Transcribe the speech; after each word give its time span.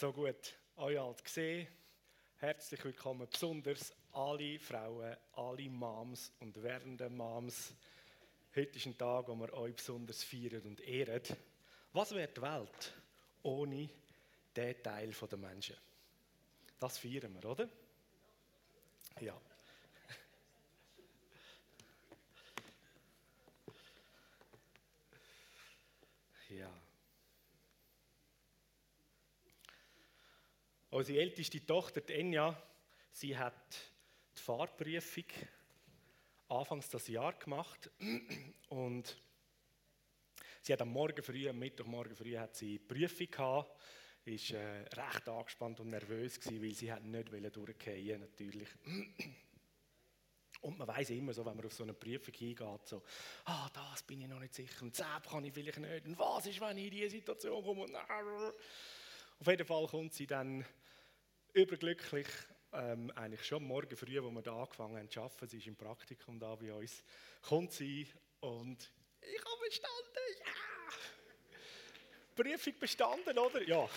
So 0.00 0.14
gut, 0.14 0.54
euch 0.76 0.98
alt 0.98 1.22
gesehen. 1.22 1.68
Herzlich 2.38 2.82
willkommen, 2.82 3.28
besonders 3.30 3.92
alle 4.12 4.58
Frauen, 4.58 5.14
alle 5.34 5.68
Moms 5.68 6.32
und 6.40 6.62
werdende 6.62 7.10
Moms. 7.10 7.74
Heute 8.56 8.78
ist 8.78 8.86
ein 8.86 8.96
Tag, 8.96 9.28
wo 9.28 9.34
wir 9.34 9.52
euch 9.52 9.74
besonders 9.74 10.24
feiern 10.24 10.62
und 10.62 10.80
ehren. 10.80 11.20
Was 11.92 12.14
wäre 12.14 12.32
die 12.32 12.40
Welt 12.40 12.94
ohne 13.42 13.90
diesen 14.56 14.82
Teil 14.82 15.10
der 15.10 15.38
Menschen? 15.38 15.76
Das 16.78 16.96
feiern 16.96 17.34
wir, 17.34 17.44
oder? 17.44 17.68
Ja. 19.20 19.38
Ja. 26.48 26.79
Unsere 30.90 31.20
älteste 31.20 31.64
Tochter, 31.64 32.00
die 32.00 32.14
Enja, 32.14 32.60
sie 33.12 33.38
hat 33.38 33.76
die 34.36 34.42
Fahrprüfung 34.42 35.24
anfangs 36.48 36.88
das 36.88 37.06
Jahr 37.06 37.32
gemacht 37.34 37.88
und 38.70 39.16
sie 40.62 40.72
hat 40.72 40.82
am 40.82 40.92
Morgen 40.92 41.22
früh, 41.22 41.48
am 41.48 41.60
Mittwochmorgen 41.60 42.16
früh, 42.16 42.36
hat 42.36 42.56
sie 42.56 42.80
Prüfung 42.80 43.30
gehabt, 43.30 43.80
ist 44.24 44.50
äh, 44.50 44.80
recht 44.92 45.28
angespannt 45.28 45.78
und 45.78 45.90
nervös 45.90 46.40
gewesen, 46.40 46.60
weil 46.60 46.74
sie 46.74 46.92
hat 46.92 47.04
nicht 47.04 47.56
durchgehen 47.56 48.20
natürlich. 48.20 48.68
Und 50.62 50.76
man 50.76 50.88
weiß 50.88 51.10
immer 51.10 51.32
so, 51.32 51.46
wenn 51.46 51.56
man 51.56 51.66
auf 51.66 51.72
so 51.72 51.84
eine 51.84 51.94
Prüfung 51.94 52.34
hingeht, 52.34 52.86
so, 52.86 53.04
ah, 53.44 53.70
das 53.72 54.02
bin 54.02 54.22
ich 54.22 54.28
noch 54.28 54.40
nicht 54.40 54.54
sicher 54.54 54.82
und 54.82 54.98
das 54.98 55.22
kann 55.22 55.44
ich 55.44 55.54
vielleicht 55.54 55.78
nicht 55.78 56.04
und 56.06 56.18
was 56.18 56.46
ist, 56.46 56.60
wenn 56.60 56.76
ich 56.78 56.86
in 56.86 56.90
diese 56.90 57.10
Situation 57.10 57.62
komme 57.62 57.86
auf 59.40 59.46
jeden 59.46 59.66
Fall 59.66 59.86
kommt 59.86 60.12
sie 60.12 60.26
dann 60.26 60.66
überglücklich, 61.54 62.26
ähm, 62.72 63.10
eigentlich 63.16 63.44
schon 63.44 63.64
morgen 63.64 63.96
früh, 63.96 64.22
wo 64.22 64.30
wir 64.30 64.42
da 64.42 64.54
angefangen 64.62 64.96
haben 64.96 65.10
zu 65.10 65.20
arbeiten, 65.20 65.48
sie 65.48 65.58
ist 65.58 65.66
im 65.66 65.76
Praktikum 65.76 66.38
da 66.38 66.54
bei 66.54 66.72
uns, 66.72 67.02
kommt 67.42 67.72
sie 67.72 68.06
und 68.40 68.92
ich 69.20 69.44
habe 69.44 69.60
bestanden, 69.64 70.22
ja! 70.38 70.52
Prüfung 72.34 72.78
bestanden, 72.78 73.38
oder? 73.38 73.62
Ja. 73.62 73.88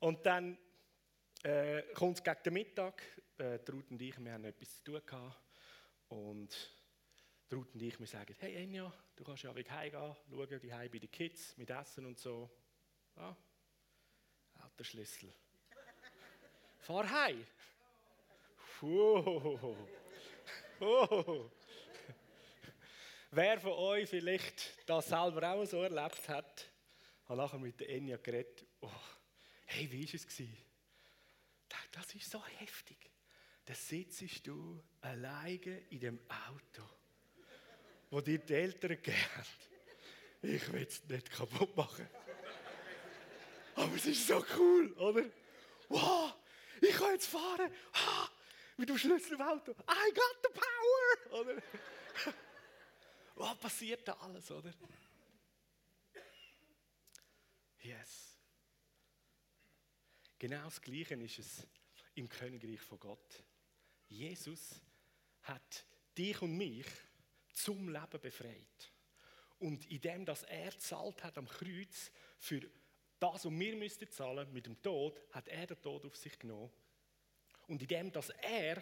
und 0.00 0.26
dann 0.26 0.58
äh, 1.44 1.82
kommt 1.94 2.18
es 2.18 2.24
gegen 2.24 2.42
den 2.44 2.52
Mittag, 2.52 3.02
äh, 3.38 3.58
Traut 3.60 3.90
und 3.90 4.02
ich, 4.02 4.18
wir 4.18 4.32
haben 4.32 4.44
etwas 4.44 4.76
zu 4.78 4.84
tun 4.84 5.00
gehabt 5.06 5.40
und 6.08 6.77
Ruth 7.50 7.74
und 7.74 7.82
ich, 7.82 7.98
wir 7.98 8.06
sagen, 8.06 8.34
hey 8.40 8.56
Enja, 8.56 8.92
du 9.16 9.24
kannst 9.24 9.42
ja 9.42 9.54
weg 9.54 9.70
heimgehen, 9.70 10.14
schauen, 10.30 10.60
die 10.60 10.72
heim 10.72 10.90
bei 10.90 10.98
den 10.98 11.10
Kids, 11.10 11.56
mit 11.56 11.70
Essen 11.70 12.04
und 12.04 12.18
so. 12.18 12.50
Ja, 13.16 13.34
Autoschlüssel. 14.64 15.32
Fahr 16.78 17.10
heim. 17.10 17.46
Oh. 18.80 19.90
Wer 23.30 23.60
von 23.60 23.72
euch 23.72 24.08
vielleicht 24.08 24.88
das 24.88 25.08
selber 25.08 25.52
auch 25.52 25.64
so 25.64 25.82
erlebt 25.82 26.28
hat, 26.28 26.70
hat 27.24 27.36
nachher 27.36 27.58
mit 27.58 27.80
der 27.80 27.90
Enja 27.90 28.16
geredet. 28.18 28.64
Oh. 28.80 28.90
Hey, 29.66 29.90
wie 29.90 30.06
war 30.06 30.14
es? 30.14 30.26
Das 31.92 32.14
ist 32.14 32.30
so 32.30 32.44
heftig. 32.44 33.10
Da 33.64 33.74
sitzt 33.74 34.46
du 34.46 34.82
alleine 35.00 35.78
in 35.90 36.00
dem 36.00 36.20
Auto 36.28 36.82
wo 38.10 38.20
dir 38.20 38.38
die 38.38 38.54
Eltern 38.54 39.00
geben. 39.02 39.16
Ich 40.42 40.72
will 40.72 40.86
es 40.86 41.04
nicht 41.04 41.30
kaputt 41.30 41.76
machen. 41.76 42.08
Aber 43.74 43.94
es 43.94 44.06
ist 44.06 44.26
so 44.26 44.44
cool, 44.56 44.92
oder? 44.94 45.24
Wow, 45.88 46.34
ich 46.80 46.94
kann 46.94 47.12
jetzt 47.12 47.26
fahren. 47.26 47.72
Ah, 47.92 48.28
mit 48.76 48.88
dem 48.88 48.98
Schlüssel 48.98 49.34
im 49.34 49.42
Auto. 49.42 49.72
I 49.72 50.12
got 50.14 50.36
the 50.42 50.60
power! 50.60 51.40
Oder? 51.40 51.62
Was 53.34 53.56
passiert 53.58 54.06
da 54.06 54.14
alles, 54.14 54.50
oder? 54.50 54.72
Yes. 57.80 58.36
Genau 60.38 60.64
das 60.64 60.80
Gleiche 60.80 61.14
ist 61.14 61.38
es 61.38 61.66
im 62.14 62.28
Königreich 62.28 62.80
von 62.80 62.98
Gott. 62.98 63.44
Jesus 64.08 64.80
hat 65.42 65.84
dich 66.16 66.40
und 66.42 66.56
mich 66.56 66.86
zum 67.58 67.88
Leben 67.88 68.20
befreit. 68.20 68.92
Und 69.58 69.90
indem, 69.90 70.24
dass 70.24 70.44
er 70.44 70.78
zahlt 70.78 71.22
hat 71.24 71.36
am 71.36 71.48
Kreuz 71.48 72.10
für 72.38 72.60
das, 73.18 73.44
was 73.44 73.50
wir 73.50 73.76
müssten 73.76 74.10
zahlen 74.10 74.52
mit 74.52 74.66
dem 74.66 74.80
Tod, 74.80 75.20
hat 75.32 75.48
er 75.48 75.66
den 75.66 75.82
Tod 75.82 76.04
auf 76.04 76.16
sich 76.16 76.38
genommen. 76.38 76.70
Und 77.66 77.82
indem, 77.82 78.12
dass 78.12 78.30
er 78.30 78.80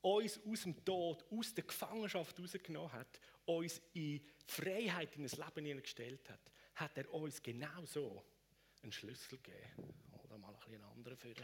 uns 0.00 0.40
aus 0.46 0.62
dem 0.62 0.84
Tod, 0.84 1.24
aus 1.30 1.52
der 1.52 1.64
Gefangenschaft 1.64 2.38
rausgenommen 2.38 2.92
hat, 2.92 3.20
uns 3.44 3.82
in 3.94 4.24
Freiheit 4.46 5.16
in 5.16 5.24
ein 5.24 5.30
Leben 5.30 5.66
hineingestellt 5.66 6.30
hat, 6.30 6.40
hat 6.76 6.96
er 6.96 7.12
uns 7.12 7.42
genau 7.42 7.84
so 7.84 8.24
einen 8.82 8.92
Schlüssel 8.92 9.38
gegeben. 9.38 9.94
Hol 10.12 10.28
da 10.28 10.38
mal 10.38 10.48
ein 10.48 10.60
bisschen 10.60 10.74
einen 10.74 10.84
anderen 10.84 11.16
für. 11.16 11.34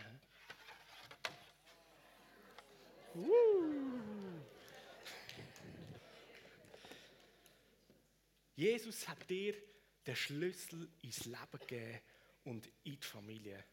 Uh. 3.15 4.22
Jesus 8.55 9.09
hat 9.09 9.29
dir 9.29 9.55
den 10.07 10.17
Schlüssel 10.17 10.91
ins 11.03 11.25
Leben 11.25 11.59
gegeben 11.61 12.01
und 12.45 12.67
in 12.85 13.01
die 13.01 13.07
Familie 13.07 13.65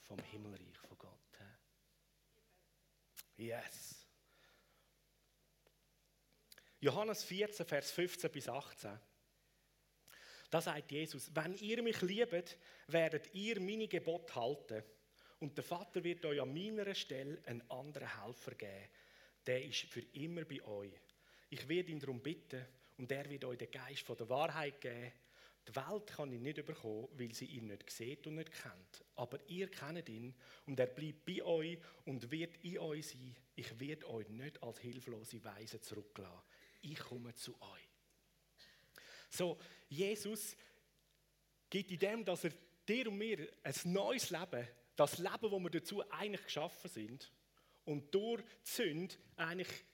vom 0.00 0.18
Himmelreich 0.18 0.78
von 0.78 0.98
Gott. 0.98 1.20
Yes. 3.36 4.06
Johannes 6.78 7.24
14, 7.24 7.64
Vers 7.64 7.90
15 7.90 8.30
bis 8.30 8.48
18. 8.48 8.98
Da 10.50 10.60
sagt 10.60 10.90
Jesus, 10.92 11.34
wenn 11.34 11.54
ihr 11.56 11.82
mich 11.82 12.02
liebt, 12.02 12.58
werdet 12.88 13.34
ihr 13.34 13.60
meine 13.60 13.88
Gebote 13.88 14.34
halten. 14.34 14.82
Und 15.38 15.56
der 15.56 15.64
Vater 15.64 16.04
wird 16.04 16.24
euch 16.26 16.40
an 16.40 16.52
meiner 16.52 16.94
Stelle 16.94 17.40
einen 17.46 17.62
anderen 17.70 18.22
Helfer 18.22 18.54
geben. 18.54 18.88
Der 19.46 19.64
ist 19.64 19.82
für 19.84 20.02
immer 20.12 20.44
bei 20.44 20.62
euch. 20.62 20.92
Ich 21.48 21.66
werde 21.66 21.92
ihn 21.92 22.00
darum 22.00 22.20
bitten, 22.20 22.66
und 23.00 23.10
er 23.10 23.30
wird 23.30 23.46
euch 23.46 23.56
den 23.56 23.70
Geist 23.70 24.02
von 24.02 24.16
der 24.18 24.28
Wahrheit 24.28 24.78
geben. 24.78 25.10
Die 25.66 25.74
Welt 25.74 26.06
kann 26.06 26.32
ihn 26.32 26.42
nicht 26.42 26.62
bekommen, 26.66 27.08
weil 27.12 27.34
sie 27.34 27.46
ihn 27.46 27.68
nicht 27.68 27.88
sieht 27.90 28.26
und 28.26 28.34
nicht 28.34 28.52
kennt. 28.52 29.04
Aber 29.16 29.38
ihr 29.48 29.70
kennt 29.70 30.06
ihn 30.10 30.34
und 30.66 30.78
er 30.78 30.86
bleibt 30.86 31.24
bei 31.24 31.42
euch 31.42 31.78
und 32.04 32.30
wird 32.30 32.58
in 32.58 32.78
euch 32.78 33.08
sein. 33.08 33.34
Ich 33.54 33.80
werde 33.80 34.06
euch 34.06 34.28
nicht 34.28 34.62
als 34.62 34.80
hilflose 34.80 35.42
Weise 35.42 35.80
zurücklassen. 35.80 36.42
Ich 36.82 36.98
komme 36.98 37.34
zu 37.34 37.54
euch. 37.62 37.88
So, 39.30 39.58
Jesus 39.88 40.54
gibt 41.70 41.90
in 41.92 41.98
dem, 41.98 42.24
dass 42.24 42.44
er 42.44 42.52
dir 42.86 43.08
und 43.08 43.16
mir 43.16 43.50
ein 43.62 43.74
neues 43.84 44.28
Leben, 44.28 44.68
das 44.94 45.16
Leben, 45.16 45.50
wo 45.50 45.58
wir 45.58 45.70
dazu 45.70 46.02
eigentlich 46.10 46.44
geschaffen 46.44 46.90
sind, 46.90 47.32
und 47.86 48.14
durch 48.14 48.42
die 48.42 48.70
Sünde 48.70 49.16
eigentlich 49.36 49.84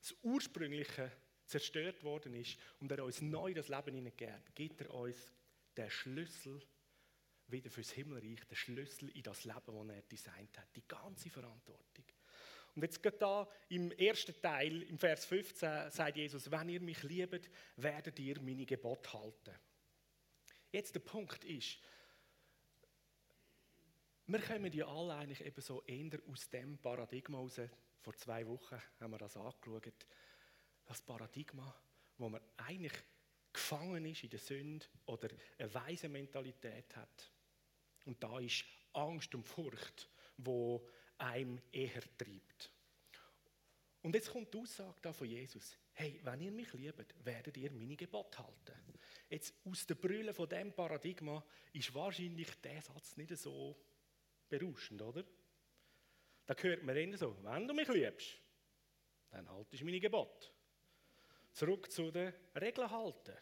das 0.00 0.16
ursprüngliche 0.22 1.12
zerstört 1.48 2.02
worden 2.04 2.34
ist 2.34 2.58
und 2.80 2.90
er 2.92 3.04
uns 3.04 3.20
neu 3.20 3.54
das 3.54 3.68
Leben 3.68 3.94
hineingeht, 3.94 4.54
gibt 4.54 4.80
er 4.82 4.92
uns 4.92 5.32
den 5.76 5.90
Schlüssel 5.90 6.62
wieder 7.48 7.70
fürs 7.70 7.90
Himmelreich, 7.92 8.44
den 8.44 8.56
Schlüssel 8.56 9.08
in 9.10 9.22
das 9.22 9.44
Leben, 9.44 9.88
das 9.88 9.96
er 9.96 10.02
designt 10.02 10.58
hat. 10.58 10.76
Die 10.76 10.86
ganze 10.86 11.30
Verantwortung. 11.30 12.04
Und 12.74 12.82
jetzt 12.82 13.02
geht 13.02 13.20
da 13.20 13.48
im 13.70 13.90
ersten 13.92 14.40
Teil, 14.40 14.82
im 14.82 14.98
Vers 14.98 15.24
15, 15.24 15.90
sagt 15.90 16.16
Jesus, 16.16 16.50
wenn 16.50 16.68
ihr 16.68 16.80
mich 16.80 17.02
liebt, 17.02 17.50
werdet 17.76 18.18
ihr 18.18 18.40
meine 18.40 18.66
Gebote 18.66 19.12
halten. 19.14 19.54
Jetzt 20.70 20.94
der 20.94 21.00
Punkt 21.00 21.44
ist, 21.44 21.78
wir 24.26 24.40
kommen 24.40 24.72
ja 24.72 24.86
alle 24.86 25.14
eigentlich 25.14 25.44
eben 25.44 25.60
so 25.62 25.82
eher 25.86 26.20
aus 26.30 26.50
dem 26.50 26.76
Paradigma 26.76 27.38
raus. 27.38 27.58
Vor 28.02 28.14
zwei 28.14 28.46
Wochen 28.46 28.80
haben 29.00 29.10
wir 29.10 29.18
das 29.18 29.36
angeschaut 29.38 30.06
das 30.88 31.02
Paradigma, 31.02 31.74
wo 32.16 32.28
man 32.28 32.40
eigentlich 32.56 32.92
gefangen 33.52 34.04
ist 34.06 34.24
in 34.24 34.30
der 34.30 34.38
Sünde 34.38 34.86
oder 35.06 35.28
eine 35.58 35.74
weise 35.74 36.08
Mentalität 36.08 36.96
hat. 36.96 37.30
Und 38.06 38.22
da 38.22 38.38
ist 38.38 38.64
Angst 38.92 39.34
und 39.34 39.44
Furcht, 39.44 40.08
wo 40.38 40.86
einem 41.18 41.60
eher 41.72 42.02
treibt. 42.16 42.72
Und 44.02 44.14
jetzt 44.14 44.30
kommt 44.30 44.54
die 44.54 44.58
Aussage 44.58 45.00
da 45.02 45.12
von 45.12 45.28
Jesus. 45.28 45.76
Hey, 45.92 46.20
wenn 46.22 46.40
ihr 46.40 46.52
mich 46.52 46.72
liebt, 46.72 47.14
werdet 47.24 47.56
ihr 47.56 47.70
meine 47.72 47.96
Gebote 47.96 48.38
halten. 48.38 48.98
Jetzt 49.28 49.54
aus 49.64 49.86
der 49.86 49.96
Brille 49.96 50.32
von 50.32 50.48
dem 50.48 50.72
Paradigma 50.72 51.44
ist 51.72 51.92
wahrscheinlich 51.92 52.48
der 52.62 52.80
Satz 52.80 53.16
nicht 53.16 53.36
so 53.36 53.76
berauschend, 54.48 55.02
oder? 55.02 55.24
Da 56.46 56.54
hört 56.56 56.82
man 56.82 56.96
immer 56.96 57.18
so, 57.18 57.36
wenn 57.42 57.68
du 57.68 57.74
mich 57.74 57.88
liebst, 57.88 58.40
dann 59.30 59.50
haltest 59.50 59.82
du 59.82 59.84
meine 59.84 60.00
Gebote. 60.00 60.48
Zurück 61.52 61.90
zu 61.90 62.10
den 62.10 62.32
Regeln 62.54 62.90
halten. 62.90 63.36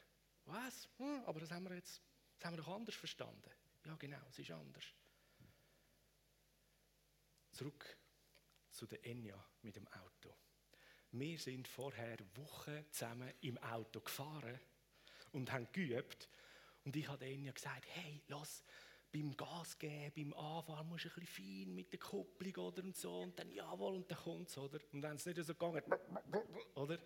Was? 0.46 0.88
Hm, 0.98 1.22
aber 1.26 1.40
das 1.40 1.50
haben 1.50 1.64
wir 1.68 1.74
jetzt 1.74 2.02
das 2.38 2.46
haben 2.46 2.56
wir 2.56 2.62
doch 2.62 2.74
anders 2.74 2.94
verstanden. 2.94 3.50
Ja, 3.84 3.94
genau, 3.96 4.20
es 4.28 4.38
ist 4.38 4.50
anders. 4.50 4.84
Zurück 7.52 7.96
zu 8.70 8.86
der 8.86 9.04
Enya 9.06 9.42
mit 9.62 9.76
dem 9.76 9.86
Auto. 9.88 10.34
Wir 11.12 11.38
sind 11.38 11.66
vorher 11.66 12.18
Wochen 12.34 12.84
zusammen 12.90 13.32
im 13.40 13.56
Auto 13.58 14.00
gefahren 14.00 14.60
und 15.32 15.50
haben 15.50 15.68
geübt. 15.72 16.28
Und 16.84 16.94
ich 16.94 17.08
habe 17.08 17.24
Enya 17.24 17.52
gesagt, 17.52 17.86
hey, 17.88 18.22
lass, 18.28 18.62
beim 19.10 19.34
Gas 19.34 19.78
geben, 19.78 20.12
beim 20.14 20.34
Anfahren 20.34 20.88
musst 20.88 21.06
du 21.06 21.08
ein 21.08 21.14
bisschen 21.14 21.64
fein 21.66 21.74
mit 21.74 21.92
der 21.92 22.00
Kupplung 22.00 22.66
oder 22.66 22.82
und 22.82 22.96
so. 22.96 23.20
Und 23.20 23.38
dann 23.38 23.50
jawohl, 23.50 23.94
und 23.94 24.10
dann 24.10 24.18
kommt 24.18 24.50
es, 24.50 24.58
oder? 24.58 24.78
Und 24.92 25.02
wenn 25.02 25.16
es 25.16 25.24
nicht 25.24 25.42
so 25.42 25.54
gegangen 25.54 25.82
oder? 26.74 26.98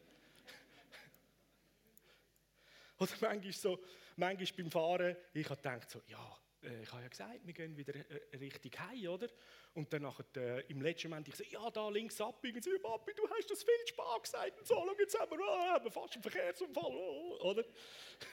Oder 3.01 3.13
manchmal, 3.21 3.53
so, 3.53 3.79
manchmal 4.17 4.49
beim 4.59 4.71
Fahren, 4.71 5.17
ich 5.33 5.49
habe 5.49 5.57
gedacht, 5.57 5.91
so, 5.91 6.03
ja, 6.07 6.39
äh, 6.63 6.83
ich 6.83 6.93
habe 6.93 7.03
ja 7.03 7.09
gesagt, 7.09 7.41
wir 7.45 7.55
gehen 7.55 7.75
wieder 7.75 7.95
äh, 7.95 8.37
richtig 8.37 8.79
heim, 8.79 9.09
oder? 9.09 9.27
Und 9.73 9.91
dann 9.91 10.03
nachher, 10.03 10.25
äh, 10.37 10.61
im 10.69 10.83
letzten 10.83 11.09
Moment, 11.09 11.29
ich 11.29 11.35
so, 11.35 11.45
ja, 11.45 11.71
da 11.71 11.89
links 11.89 12.21
abbiegen, 12.21 12.61
sie, 12.61 12.79
Papi, 12.79 13.15
du 13.15 13.27
hast 13.31 13.51
das 13.51 13.63
viel 13.63 13.87
spät 13.87 14.23
gesagt 14.23 14.59
und 14.59 14.67
so, 14.67 14.75
schau, 14.75 14.95
jetzt 14.99 15.19
haben 15.19 15.31
wir, 15.31 15.39
oh, 15.41 15.59
haben 15.69 15.85
wir 15.85 15.91
fast 15.91 16.15
einen 16.15 16.23
Verkehrsunfall, 16.23 16.85
oh, 16.85 17.39
oder? 17.43 17.65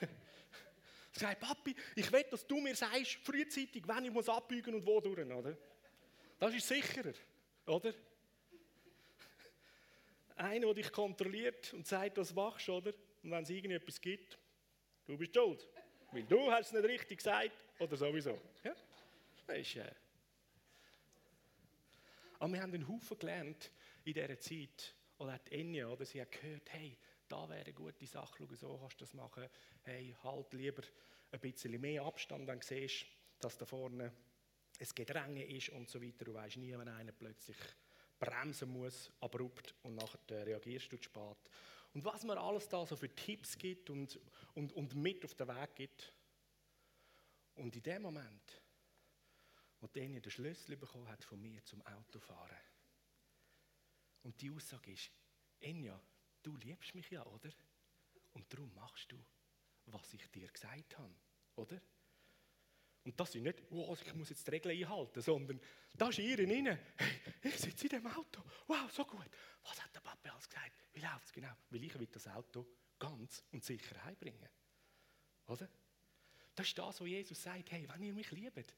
Ich 1.14 1.22
sage, 1.22 1.38
Papi, 1.38 1.76
ich 1.96 2.12
will, 2.12 2.26
dass 2.30 2.46
du 2.46 2.60
mir 2.60 2.76
sagst, 2.76 3.16
frühzeitig, 3.24 3.82
wann 3.88 4.06
ich 4.06 4.12
muss 4.12 4.30
abbiegen 4.30 4.76
und 4.76 4.86
wo 4.86 5.02
durch, 5.02 5.18
oder? 5.18 5.58
Das 6.38 6.54
ist 6.54 6.68
sicherer, 6.68 7.14
oder? 7.66 7.92
Einer, 10.36 10.68
der 10.68 10.74
dich 10.76 10.92
kontrolliert 10.92 11.74
und 11.74 11.88
sagt, 11.88 12.18
was 12.18 12.36
machst, 12.36 12.70
oder? 12.70 12.94
Und 13.24 13.32
wenn 13.32 13.42
es 13.42 13.50
irgendetwas 13.50 14.00
gibt, 14.00 14.38
du 15.08 15.18
bist 15.18 15.34
schuld. 15.34 15.68
Weil 16.12 16.24
du 16.24 16.52
hast 16.52 16.68
es 16.68 16.74
nicht 16.74 16.86
richtig 16.86 17.18
gesagt 17.18 17.52
oder 17.80 17.98
sowieso. 17.98 18.40
Ja? 18.64 18.76
Das 19.46 19.58
ist, 19.58 19.76
äh. 19.78 19.92
Aber 22.40 22.54
wir 22.54 22.62
haben 22.62 22.74
einen 22.74 22.88
Haufen 22.88 23.18
gelernt 23.18 23.72
in 24.06 24.14
dieser 24.14 24.40
Zeit. 24.40 24.94
Oder 25.18 25.34
hat 25.34 25.52
Enya, 25.52 25.88
oder 25.88 26.06
sie 26.06 26.22
hat 26.22 26.32
gehört, 26.32 26.72
hey, 26.72 26.96
da 27.28 27.50
wäre 27.50 27.64
eine 27.64 27.74
gute 27.74 28.06
Sache, 28.06 28.46
schau, 28.48 28.56
so 28.56 28.78
kannst 28.78 29.02
du 29.02 29.06
das 29.06 29.14
machen. 29.14 29.50
Hey, 29.84 30.16
halt 30.24 30.54
lieber 30.54 30.84
ein 31.32 31.40
bisschen 31.40 31.80
mehr 31.82 32.04
Abstand, 32.04 32.48
du 32.48 32.60
siehst, 32.62 33.06
dass 33.40 33.58
da 33.58 33.66
vorne 33.66 34.12
ein 34.80 34.88
Gedränge 34.94 35.44
ist 35.44 35.70
und 35.70 35.90
so 35.90 36.02
weiter. 36.02 36.26
Du 36.26 36.34
weißt 36.34 36.58
nie, 36.58 36.78
wenn 36.78 36.88
einer 36.88 37.12
plötzlich 37.12 37.58
bremsen 38.20 38.70
muss, 38.70 39.12
abrupt 39.20 39.74
und 39.84 39.96
nachher 39.96 40.46
reagierst 40.46 40.92
du 40.92 40.98
zu 40.98 41.04
spät. 41.04 41.38
Und 41.98 42.06
was 42.06 42.24
man 42.26 42.38
alles 42.38 42.70
da 42.70 42.86
so 42.86 42.96
für 42.96 43.10
Tipps 43.10 43.58
gibt 43.58 43.90
und, 43.90 44.20
und, 44.54 44.72
und 44.74 44.94
mit 44.94 45.26
auf 45.26 45.34
den 45.34 45.48
Weg 45.48 45.74
gibt. 45.74 46.14
Und 47.56 47.76
in 47.76 47.82
dem 47.82 48.04
Moment, 48.04 48.62
wo 49.80 49.88
Daniel 49.88 50.22
den 50.22 50.32
Schlüssel 50.32 50.78
bekommen 50.78 51.08
hat 51.08 51.24
von 51.24 51.42
mir 51.42 51.66
zum 51.66 51.82
Autofahren. 51.88 52.56
Und 54.22 54.40
die 54.40 54.52
Aussage 54.52 54.92
ist, 54.92 55.10
Enja, 55.60 56.00
du 56.44 56.56
liebst 56.58 56.94
mich 56.94 57.10
ja, 57.10 57.26
oder? 57.26 57.50
Und 58.34 58.54
darum 58.54 58.72
machst 58.76 59.12
du, 59.12 59.18
was 59.88 60.14
ich 60.14 60.30
dir 60.30 60.52
gesagt 60.52 61.00
habe, 61.00 61.16
oder? 61.56 61.82
Und 63.08 63.18
das 63.18 63.34
ist 63.34 63.42
nicht, 63.42 63.64
oh, 63.72 63.96
ich 64.06 64.14
muss 64.16 64.32
jetzt 64.32 64.46
die 64.46 64.52
Regeln 64.52 64.78
einhalten, 64.78 65.22
sondern 65.22 65.62
da 65.96 66.10
ist 66.10 66.20
ihr 66.20 66.38
rein. 66.38 66.78
Hey, 66.98 67.08
ich 67.42 67.56
sitze 67.56 67.86
in 67.86 68.02
dem 68.02 68.08
Auto. 68.08 68.44
Wow, 68.68 68.92
so 68.92 69.06
gut. 69.06 69.30
Was 69.64 69.82
hat 69.82 69.96
der 69.96 70.02
Papa 70.02 70.30
alles 70.30 70.50
gesagt? 70.50 70.74
Wie 70.92 71.00
läuft 71.00 71.24
es 71.24 71.32
genau? 71.32 71.54
Weil 71.70 71.86
ich 71.86 71.98
will 71.98 72.08
das 72.08 72.28
Auto 72.28 72.68
ganz 73.00 73.46
und 73.54 73.64
sicher 73.64 74.04
heimbringen. 74.04 74.50
Oder? 75.48 75.70
Das 76.54 76.68
ist 76.68 76.78
das, 76.78 77.00
was 77.00 77.08
Jesus 77.08 77.42
sagt. 77.42 77.72
Hey, 77.72 77.88
wenn 77.88 78.04
ihr 78.04 78.14
mich 78.14 78.30
liebt, 78.32 78.76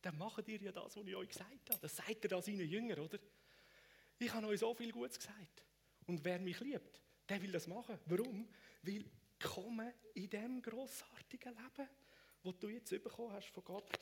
dann 0.00 0.16
macht 0.16 0.48
ihr 0.48 0.62
ja 0.62 0.72
das, 0.72 0.96
was 0.96 1.06
ich 1.06 1.14
euch 1.14 1.28
gesagt 1.28 1.68
habe. 1.68 1.78
Das 1.82 1.94
sagt 1.94 2.24
er 2.24 2.28
da 2.30 2.40
seinen 2.40 2.66
Jüngern, 2.66 3.00
oder? 3.00 3.18
Ich 4.18 4.32
habe 4.32 4.46
euch 4.46 4.60
so 4.60 4.72
viel 4.72 4.92
Gutes 4.92 5.18
gesagt. 5.18 5.62
Und 6.06 6.24
wer 6.24 6.38
mich 6.38 6.58
liebt, 6.60 7.02
der 7.28 7.42
will 7.42 7.52
das 7.52 7.66
machen. 7.66 7.98
Warum? 8.06 8.48
Weil 8.80 9.04
komme 9.38 9.92
in 10.14 10.30
dem 10.30 10.62
grossartigen 10.62 11.54
Leben 11.54 11.88
wo 12.48 12.52
du 12.52 12.68
jetzt 12.70 12.88
bekommen 13.02 13.30
hast 13.32 13.50
von 13.50 13.62
Gott. 13.62 14.00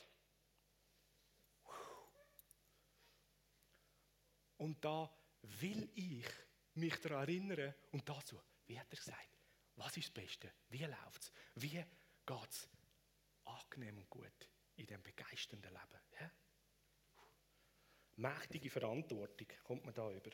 Und 4.55 4.83
da 4.83 5.13
will 5.41 5.89
ich 5.95 6.25
mich 6.75 6.95
daran 7.01 7.27
erinnern 7.27 7.75
und 7.91 8.07
dazu, 8.07 8.39
wie 8.65 8.79
hat 8.79 8.87
er 8.89 8.97
gesagt, 8.97 9.37
was 9.75 9.97
ist 9.97 10.07
das 10.07 10.13
Beste, 10.13 10.53
wie 10.69 10.85
läuft 10.85 11.23
es, 11.23 11.31
wie 11.55 11.83
geht 12.25 12.49
es 12.49 12.69
angenehm 13.43 13.97
und 13.97 14.09
gut 14.09 14.49
in 14.77 14.87
diesem 14.87 15.03
begeisternden 15.03 15.73
Leben. 15.73 16.01
Ja? 16.21 16.31
Mächtige 18.15 18.69
Verantwortung 18.69 19.47
kommt 19.65 19.83
man 19.83 19.93
da 19.93 20.09
über. 20.09 20.31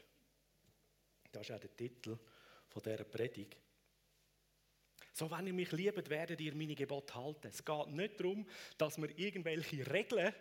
Das 1.32 1.50
ist 1.50 1.52
auch 1.52 1.60
der 1.60 1.76
Titel 1.76 2.20
von 2.68 2.84
dieser 2.84 3.06
Predigt. 3.06 3.58
So, 5.14 5.30
wenn 5.30 5.46
ihr 5.46 5.54
mich 5.54 5.72
liebt, 5.72 6.10
werdet 6.10 6.42
ihr 6.42 6.56
meine 6.56 6.74
Gebote 6.74 7.14
halten. 7.14 7.48
Es 7.48 7.64
geht 7.64 7.88
nicht 7.90 8.20
darum, 8.20 8.48
dass 8.78 8.98
man 8.98 9.10
irgendwelche 9.12 9.90
Regeln 9.92 10.34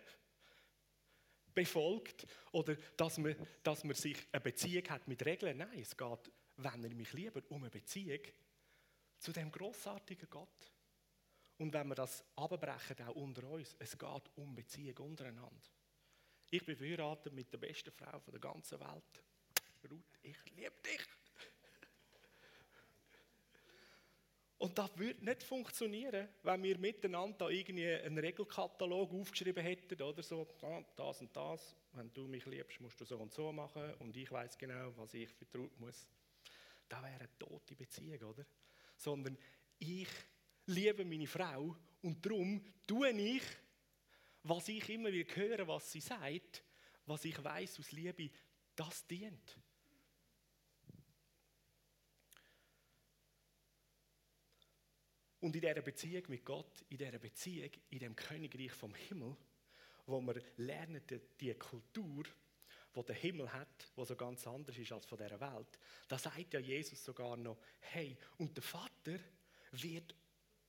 befolgt 1.53 2.25
oder 2.51 2.75
dass 2.97 3.19
man, 3.19 3.35
dass 3.61 3.83
man 3.83 3.95
sich 3.95 4.17
eine 4.31 4.41
Beziehung 4.41 4.89
hat 4.89 5.07
mit 5.07 5.23
Regeln. 5.23 5.57
Nein, 5.57 5.79
es 5.79 5.95
geht, 5.95 6.31
wenn 6.57 6.83
ihr 6.83 6.95
mich 6.95 7.13
liebt, 7.13 7.49
um 7.51 7.61
eine 7.61 7.69
Beziehung 7.69 8.21
zu 9.19 9.31
dem 9.31 9.51
großartigen 9.51 10.27
Gott. 10.29 10.71
Und 11.59 11.71
wenn 11.71 11.87
wir 11.87 11.95
das 11.95 12.25
abbrechen, 12.35 13.07
auch 13.07 13.15
unter 13.15 13.47
uns, 13.51 13.75
es 13.77 13.95
geht 13.95 14.31
um 14.35 14.55
Beziehung 14.55 14.97
untereinander. 14.97 15.69
Ich 16.49 16.65
bin 16.65 16.75
verheiratet 16.75 17.31
mit 17.33 17.53
der 17.53 17.59
besten 17.59 17.91
Frau 17.91 18.19
der 18.31 18.39
ganzen 18.39 18.79
Welt. 18.79 19.23
Ruth, 19.89 20.19
ich 20.23 20.37
liebe 20.55 20.81
dich. 20.83 21.05
Und 24.73 24.79
das 24.79 24.97
würde 24.97 25.23
nicht 25.23 25.43
funktionieren, 25.43 26.27
wenn 26.41 26.63
wir 26.63 26.79
miteinander 26.79 27.37
da 27.37 27.49
irgendwie 27.49 27.87
einen 27.87 28.17
Regelkatalog 28.17 29.13
aufgeschrieben 29.13 29.63
hätten 29.63 30.01
oder 30.01 30.23
so, 30.23 30.47
ah, 30.63 30.81
das 30.95 31.21
und 31.21 31.37
das, 31.37 31.75
wenn 31.91 32.11
du 32.11 32.27
mich 32.27 32.43
liebst, 32.47 32.81
musst 32.81 32.99
du 32.99 33.05
so 33.05 33.19
und 33.19 33.31
so 33.31 33.51
machen 33.51 33.93
und 33.99 34.17
ich 34.17 34.31
weiß 34.31 34.57
genau, 34.57 34.91
was 34.97 35.13
ich 35.13 35.29
vertraut 35.29 35.79
muss. 35.79 36.07
Das 36.89 37.03
wäre 37.03 37.13
eine 37.13 37.37
tote 37.37 37.75
Beziehung, 37.75 38.19
oder? 38.23 38.47
Sondern 38.97 39.37
ich 39.77 40.07
liebe 40.65 41.05
meine 41.05 41.27
Frau 41.27 41.77
und 42.01 42.25
darum 42.25 42.65
tue 42.87 43.11
ich, 43.11 43.43
was 44.41 44.69
ich 44.69 44.89
immer 44.89 45.13
wieder 45.13 45.35
höre, 45.35 45.67
was 45.67 45.91
sie 45.91 46.01
sagt, 46.01 46.63
was 47.05 47.25
ich 47.25 47.43
weiß 47.43 47.77
aus 47.79 47.91
Liebe, 47.91 48.31
das 48.75 49.05
dient. 49.05 49.55
Und 55.43 55.53
in 55.57 55.61
dieser 55.61 55.81
Beziehung 55.81 56.23
mit 56.29 56.45
Gott, 56.45 56.85
in 56.87 56.97
dieser 56.97 57.19
Beziehung, 57.19 57.69
in 57.89 57.99
dem 57.99 58.15
Königreich 58.15 58.71
vom 58.71 58.95
Himmel, 58.95 59.35
wo 60.05 60.21
wir 60.21 60.41
lernen, 60.55 61.01
die 61.37 61.53
Kultur, 61.55 62.23
wo 62.93 63.03
der 63.03 63.15
Himmel 63.15 63.51
hat, 63.51 63.91
wo 63.97 64.05
so 64.05 64.15
ganz 64.15 64.47
anders 64.47 64.77
ist 64.77 64.93
als 64.93 65.05
von 65.05 65.17
dieser 65.17 65.41
Welt, 65.41 65.67
da 66.07 66.17
sagt 66.17 66.53
ja 66.53 66.61
Jesus 66.61 67.03
sogar 67.03 67.35
noch, 67.35 67.57
hey, 67.81 68.15
und 68.37 68.55
der 68.55 68.63
Vater 68.63 69.19
wird 69.73 70.15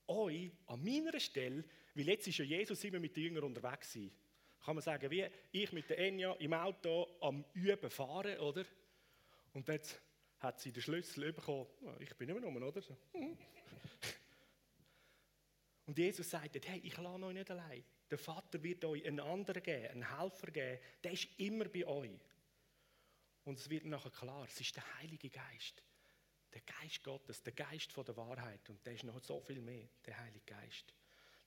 euch 0.09 0.51
an 0.67 0.83
meiner 0.83 1.21
Stelle, 1.21 1.63
weil 1.95 2.09
jetzt 2.09 2.27
ist 2.27 2.39
ja 2.39 2.45
Jesus 2.45 2.83
immer 2.83 2.99
mit 2.99 3.17
den 3.17 3.27
Jüngern 3.27 3.45
unterwegs 3.45 3.93
sein, 3.93 4.11
kann 4.65 4.75
man 4.75 4.83
sagen, 4.83 5.09
wie 5.09 5.25
ich 5.53 5.71
mit 5.71 5.89
der 5.89 6.01
Enya 6.01 6.33
im 6.41 6.53
Auto 6.53 7.17
am 7.21 7.45
Üben 7.53 7.91
fahren, 7.91 8.41
oder? 8.41 8.65
Und 9.53 9.69
jetzt 9.69 10.03
hat 10.41 10.59
sie 10.59 10.73
den 10.73 10.83
Schlüssel 10.83 11.33
bekommen, 11.33 11.69
ich 12.01 12.13
bin 12.17 12.29
immer 12.29 12.41
noch, 12.41 12.61
oder? 12.61 12.83
Und 15.87 15.99
Jesus 15.99 16.31
sagt, 16.31 16.67
hey, 16.67 16.81
ich 16.83 16.97
lasse 16.97 17.25
euch 17.25 17.35
nicht 17.35 17.51
allein. 17.51 17.85
Der 18.11 18.19
Vater 18.19 18.63
wird 18.63 18.85
euch 18.85 19.05
einen 19.07 19.21
anderen 19.21 19.63
geben, 19.63 19.87
einen 19.87 20.19
Helfer 20.19 20.51
geben. 20.51 20.79
Der 21.03 21.13
ist 21.13 21.29
immer 21.39 21.67
bei 21.67 21.87
euch. 21.87 22.19
Und 23.45 23.59
es 23.59 23.69
wird 23.69 23.85
nachher 23.85 24.11
klar, 24.11 24.47
es 24.47 24.61
ist 24.61 24.77
der 24.77 24.99
Heilige 24.99 25.29
Geist. 25.29 25.83
Der 26.55 26.63
Geist 26.63 27.03
Gottes, 27.03 27.43
der 27.43 27.53
Geist 27.53 27.95
der 27.97 28.17
Wahrheit. 28.17 28.69
Und 28.71 28.85
der 28.87 28.95
ist 28.95 29.05
noch 29.05 29.23
so 29.23 29.41
viel 29.41 29.61
mehr, 29.61 29.89
der 30.07 30.19
Heilige 30.19 30.45
Geist. 30.47 30.95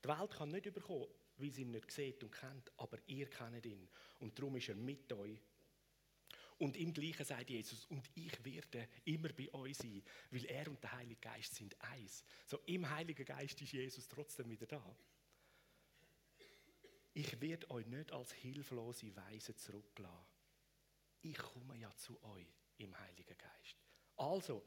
Die 0.04 0.10
Welt 0.10 0.32
kann 0.32 0.50
nicht 0.50 0.66
überkommen, 0.66 1.08
weil 1.38 1.52
sie 1.52 1.64
ihn 1.64 1.72
nicht 1.72 1.92
sieht 1.92 2.24
und 2.24 2.32
kennt, 2.32 2.72
aber 2.78 3.00
ihr 3.08 3.30
kennt 3.30 3.66
ihn. 3.66 3.90
Und 4.20 4.38
darum 4.38 4.58
ist 4.58 4.70
er 4.70 4.76
mit 4.76 5.12
euch 5.14 5.40
und 6.60 6.76
im 6.78 6.92
Gleichen 6.92 7.26
sagt 7.26 7.50
Jesus, 7.50 7.86
und 7.86 8.10
ich 8.16 8.44
werde 8.44 8.88
immer 9.06 9.30
bei 9.30 9.54
euch 9.54 9.78
sein, 9.78 10.02
weil 10.32 10.46
er 10.46 10.68
und 10.68 10.82
der 10.82 10.92
Heilige 10.94 11.22
Geist 11.22 11.54
sind 11.54 11.80
eins. 11.82 12.24
So 12.46 12.60
im 12.66 12.90
Heiligen 12.90 13.26
Geist 13.26 13.62
ist 13.62 13.74
Jesus 13.74 14.08
trotzdem 14.08 14.50
wieder 14.50 14.66
da. 14.66 14.98
Ich 17.14 17.40
werde 17.42 17.70
euch 17.70 17.86
nicht 17.86 18.12
als 18.12 18.32
hilflose 18.34 19.16
Weise 19.16 19.56
zurücklassen. 19.56 20.38
Ich 21.22 21.38
komme 21.38 21.76
ja 21.78 21.96
zu 21.96 22.22
euch 22.24 22.48
im 22.78 22.98
Heiligen 23.00 23.38
Geist. 23.38 23.78
Also, 24.16 24.66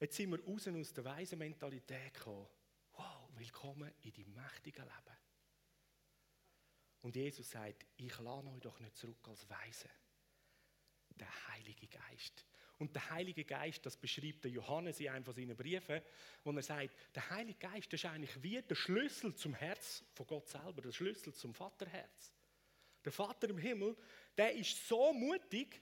jetzt 0.00 0.16
sind 0.16 0.30
wir 0.30 0.42
raus 0.44 0.68
aus 0.68 0.92
der 0.94 1.04
weisen 1.04 1.38
Mentalität 1.38 2.14
gekommen. 2.14 2.46
Wow, 2.92 3.28
willkommen 3.34 3.92
in 4.02 4.12
deinem 4.12 4.34
mächtigen 4.34 4.84
Leben. 4.84 5.16
Und 7.02 7.16
Jesus 7.16 7.50
sagt, 7.50 7.86
ich 7.96 8.18
lade 8.18 8.48
euch 8.48 8.60
doch 8.60 8.80
nicht 8.80 8.96
zurück 8.96 9.28
als 9.28 9.48
Weise. 9.48 9.88
Der 11.18 11.48
Heilige 11.48 11.86
Geist. 11.86 12.46
Und 12.78 12.94
der 12.94 13.10
Heilige 13.10 13.44
Geist, 13.44 13.86
das 13.86 13.96
beschreibt 13.96 14.44
der 14.44 14.50
Johannes 14.50 15.00
in 15.00 15.08
einem 15.08 15.24
von 15.24 15.34
seinen 15.34 15.56
Briefen, 15.56 16.02
wo 16.44 16.52
er 16.52 16.62
sagt, 16.62 16.94
der 17.14 17.30
Heilige 17.30 17.58
Geist 17.58 17.92
ist 17.92 18.04
eigentlich 18.04 18.42
wie 18.42 18.60
der 18.60 18.74
Schlüssel 18.74 19.34
zum 19.34 19.54
Herz 19.54 20.04
von 20.12 20.26
Gott 20.26 20.48
selber, 20.48 20.82
der 20.82 20.92
Schlüssel 20.92 21.32
zum 21.32 21.54
Vaterherz. 21.54 22.34
Der 23.04 23.12
Vater 23.12 23.48
im 23.48 23.58
Himmel, 23.58 23.96
der 24.36 24.54
ist 24.54 24.86
so 24.88 25.12
mutig 25.12 25.80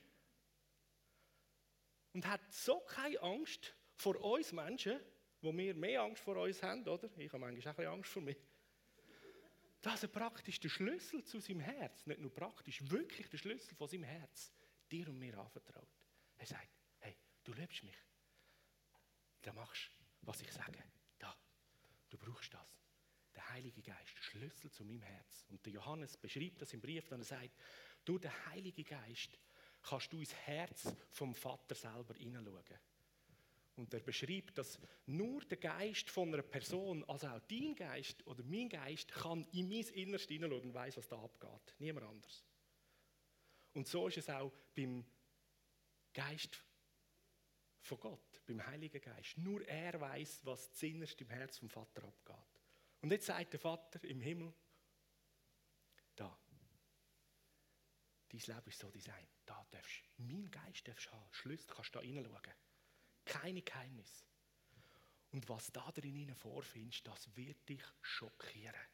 und 2.13 2.25
hat 2.25 2.41
so 2.53 2.79
keine 2.81 3.19
Angst 3.21 3.75
vor 3.95 4.15
uns 4.21 4.53
Menschen, 4.53 4.99
wo 5.41 5.55
wir 5.55 5.75
mehr 5.75 6.01
Angst 6.01 6.23
vor 6.23 6.37
uns 6.37 6.63
haben, 6.63 6.87
oder? 6.87 7.09
Ich 7.17 7.27
habe 7.33 7.39
manchmal 7.39 7.73
auch 7.73 7.79
ein 7.79 7.87
Angst 7.87 8.11
vor 8.11 8.21
mir. 8.21 8.35
Dass 9.81 10.01
er 10.01 10.09
praktisch 10.09 10.59
den 10.59 10.69
Schlüssel 10.69 11.23
zu 11.23 11.39
seinem 11.39 11.59
Herz, 11.59 12.05
nicht 12.07 12.21
nur 12.21 12.33
praktisch, 12.33 12.81
wirklich 12.89 13.29
den 13.29 13.37
Schlüssel 13.37 13.75
von 13.75 13.87
seinem 13.87 14.03
Herz, 14.03 14.51
dir 14.95 15.09
und 15.09 15.19
mir 15.19 15.37
anvertraut. 15.37 15.89
Er 16.37 16.45
sagt, 16.45 16.69
hey, 16.99 17.15
du 17.43 17.53
liebst 17.53 17.83
mich. 17.83 17.97
Dann 19.41 19.55
machst 19.55 19.91
du, 19.97 20.03
was 20.21 20.41
ich 20.41 20.51
sage. 20.51 20.83
Da, 21.19 21.35
du 22.09 22.17
brauchst 22.17 22.53
das. 22.53 22.67
Der 23.35 23.49
Heilige 23.49 23.81
Geist, 23.81 24.17
Schlüssel 24.17 24.71
zu 24.71 24.85
meinem 24.85 25.01
Herz. 25.01 25.45
Und 25.49 25.65
der 25.65 25.73
Johannes 25.73 26.15
beschreibt 26.17 26.61
das 26.61 26.73
im 26.73 26.81
Brief, 26.81 27.07
dann 27.09 27.19
er 27.19 27.25
sagt, 27.25 27.51
durch 28.05 28.21
den 28.21 28.45
Heiligen 28.47 28.85
Geist 28.85 29.37
kannst 29.83 30.13
du 30.13 30.19
ins 30.19 30.33
Herz 30.33 30.93
vom 31.09 31.35
Vater 31.35 31.75
selber 31.75 32.13
hineinschauen. 32.13 32.79
Und 33.75 33.93
er 33.93 33.99
beschreibt, 33.99 34.57
dass 34.57 34.79
nur 35.05 35.43
der 35.43 35.57
Geist 35.57 36.09
von 36.09 36.33
einer 36.33 36.43
Person, 36.43 37.03
also 37.09 37.27
auch 37.27 37.41
dein 37.41 37.75
Geist 37.75 38.25
oder 38.25 38.41
mein 38.45 38.69
Geist, 38.69 39.11
kann 39.11 39.45
in 39.51 39.67
mein 39.67 39.83
Innerste 39.83 40.33
hineinschauen 40.33 40.63
und 40.63 40.73
weiß, 40.73 40.95
was 40.95 41.09
da 41.09 41.21
abgeht. 41.21 41.75
Niemand 41.79 42.07
anders. 42.07 42.45
Und 43.75 43.87
so 43.87 44.07
ist 44.07 44.17
es 44.17 44.29
auch 44.29 44.51
beim 44.73 45.05
Geist 46.13 46.63
von 47.81 47.99
Gott, 47.99 48.41
beim 48.47 48.65
Heiligen 48.65 49.01
Geist. 49.01 49.37
Nur 49.37 49.67
er 49.67 49.99
weiß, 49.99 50.39
was 50.45 50.71
das 50.71 50.81
Innerste 50.83 51.25
im 51.25 51.29
Herz 51.29 51.57
vom 51.57 51.69
Vater 51.69 52.03
abgeht. 52.03 52.61
Und 53.01 53.11
jetzt 53.11 53.25
sagt 53.25 53.51
der 53.51 53.59
Vater 53.59 54.01
im 54.05 54.21
Himmel, 54.21 54.53
da, 56.15 56.39
dein 58.29 58.39
Leben 58.39 58.69
ist 58.69 58.79
so 58.79 58.89
designt. 58.89 59.29
Da 59.45 59.67
darfst 59.69 60.03
du, 60.17 60.23
mein 60.23 60.49
Geist 60.49 60.87
darfst 60.87 61.07
du 61.07 61.11
haben. 61.11 61.33
Schlüssel 61.33 61.67
kannst 61.67 61.93
du 61.93 61.99
da 61.99 62.05
hineinschauen. 62.05 62.53
Keine 63.25 63.61
Geheimnis. 63.61 64.25
Und 65.31 65.49
was 65.49 65.69
da 65.73 65.91
drin 65.91 66.33
vorfindest, 66.33 67.05
das 67.05 67.35
wird 67.35 67.67
dich 67.67 67.83
schockieren. 68.01 68.87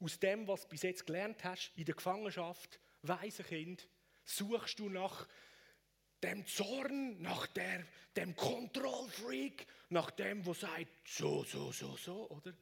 Aus 0.00 0.18
dem, 0.18 0.48
was 0.48 0.62
du 0.62 0.68
bis 0.68 0.82
jetzt 0.82 1.06
gelernt 1.06 1.44
hast, 1.44 1.72
in 1.76 1.84
der 1.84 1.94
Gefangenschaft, 1.94 2.80
weise 3.02 3.44
Kind, 3.44 3.88
suchst 4.24 4.78
du 4.78 4.88
nach 4.88 5.28
dem 6.22 6.46
Zorn, 6.46 7.20
nach 7.20 7.46
der, 7.48 7.86
dem 8.16 8.34
Kontrollfreak, 8.34 9.66
nach 9.90 10.10
dem, 10.10 10.44
wo 10.44 10.54
sagt, 10.54 11.08
so, 11.08 11.44
so, 11.44 11.72
so, 11.72 11.96
so, 11.96 12.28
oder? 12.30 12.54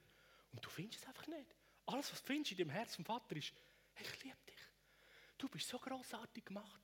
Und 0.52 0.64
du 0.64 0.70
findest 0.70 1.02
es 1.02 1.08
einfach 1.08 1.26
nicht. 1.26 1.54
Alles, 1.86 2.12
was 2.12 2.20
du 2.20 2.26
findest 2.26 2.52
in 2.52 2.58
dem 2.58 2.70
Herz 2.70 2.96
vom 2.96 3.04
Vater 3.04 3.36
ist, 3.36 3.52
ich 4.00 4.22
liebe 4.22 4.36
dich. 4.46 4.60
Du 5.36 5.48
bist 5.48 5.68
so 5.68 5.78
großartig 5.78 6.44
gemacht 6.44 6.80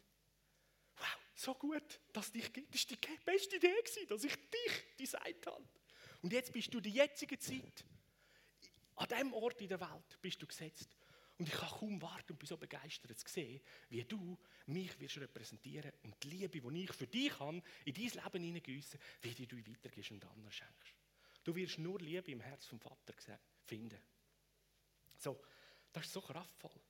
wow, 0.96 1.18
so 1.34 1.54
gut, 1.54 2.00
dass 2.12 2.26
es 2.26 2.32
dich 2.32 2.52
gibt. 2.52 2.74
Das 2.74 2.90
war 2.90 2.96
die 2.96 3.24
beste 3.24 3.56
Idee, 3.56 4.06
dass 4.08 4.24
ich 4.24 4.34
dich 4.34 4.96
designt 4.98 5.46
habe. 5.46 5.64
Und 6.22 6.32
jetzt 6.32 6.52
bist 6.52 6.72
du 6.72 6.80
die 6.80 6.90
jetzige 6.90 7.38
Zeit, 7.38 7.84
an 8.96 9.08
dem 9.08 9.32
Ort 9.32 9.60
in 9.60 9.68
der 9.68 9.80
Welt 9.80 10.20
bist 10.20 10.40
du 10.40 10.46
gesetzt. 10.46 10.96
Und 11.36 11.48
ich 11.48 11.54
kann 11.54 11.68
kaum 11.68 12.00
warten 12.00 12.32
und 12.32 12.38
bin 12.38 12.46
so 12.46 12.56
begeistert 12.56 13.18
zu 13.18 13.28
sehen, 13.28 13.60
wie 13.88 14.04
du 14.04 14.38
mich 14.66 14.98
wirst 15.00 15.18
repräsentieren 15.18 15.92
und 16.04 16.14
die 16.22 16.28
Liebe, 16.28 16.60
die 16.60 16.84
ich 16.84 16.92
für 16.92 17.08
dich 17.08 17.36
habe, 17.40 17.60
in 17.84 17.94
dein 17.94 18.04
Leben 18.04 18.44
hineingießen, 18.44 19.00
wie 19.22 19.34
die 19.34 19.46
du 19.46 19.56
weitergehst 19.56 20.12
und 20.12 20.24
anderen 20.24 20.52
schenkst. 20.52 20.94
Du 21.42 21.54
wirst 21.56 21.78
nur 21.78 21.98
Liebe 22.00 22.30
im 22.30 22.40
Herz 22.40 22.66
vom 22.66 22.78
Vater 22.78 23.14
finden. 23.64 23.98
So, 25.16 25.42
das 25.92 26.06
ist 26.06 26.12
so 26.12 26.20
kraftvoll. 26.20 26.80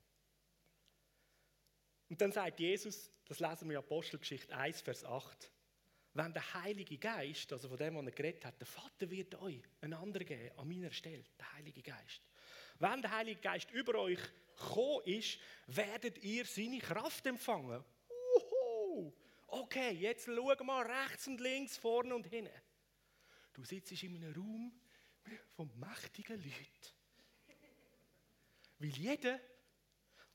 Und 2.11 2.21
dann 2.21 2.31
sagt 2.31 2.61
Jesus, 2.61 3.11
das 3.25 3.41
lesen 3.41 3.69
wir 3.71 3.79
in 3.79 3.85
Apostelgeschichte 3.85 4.55
1, 4.55 4.83
Vers 4.83 5.05
8, 5.05 5.51
wenn 6.15 6.33
der 6.33 6.55
Heilige 6.55 6.97
Geist, 6.97 7.53
also 7.53 7.69
von 7.69 7.77
dem, 7.77 7.97
was 7.97 8.07
er 8.07 8.13
geredet 8.13 8.45
hat, 8.45 8.59
der 8.61 8.67
Vater 8.67 9.11
wird 9.11 9.35
euch 9.35 9.61
einen 9.81 9.95
anderen 9.95 10.27
geben, 10.27 10.57
an 10.57 10.69
meiner 10.69 10.93
Stelle, 10.93 11.25
der 11.39 11.53
Heilige 11.55 11.83
Geist. 11.83 12.23
Wenn 12.79 13.03
der 13.03 13.11
Heilige 13.11 13.41
Geist 13.41 13.71
über 13.73 13.97
euch 13.97 14.21
gekommen 14.57 15.03
ist, 15.07 15.39
werdet 15.67 16.19
ihr 16.19 16.45
seine 16.45 16.79
Kraft 16.79 17.27
empfangen. 17.27 17.85
Uhu. 18.37 19.13
Okay, 19.49 19.91
jetzt 19.91 20.27
schau 20.27 20.65
mal 20.65 20.87
rechts 20.87 21.27
und 21.27 21.41
links, 21.41 21.77
vorne 21.77 22.15
und 22.15 22.27
hinten. 22.27 22.53
Du 23.53 23.65
sitzt 23.65 24.01
in 24.03 24.17
einem 24.17 24.35
Raum 24.35 24.81
von 25.57 25.71
mächtigen 25.79 26.37
Leuten. 26.37 26.95
Weil 28.79 28.89
jeder, 28.89 29.41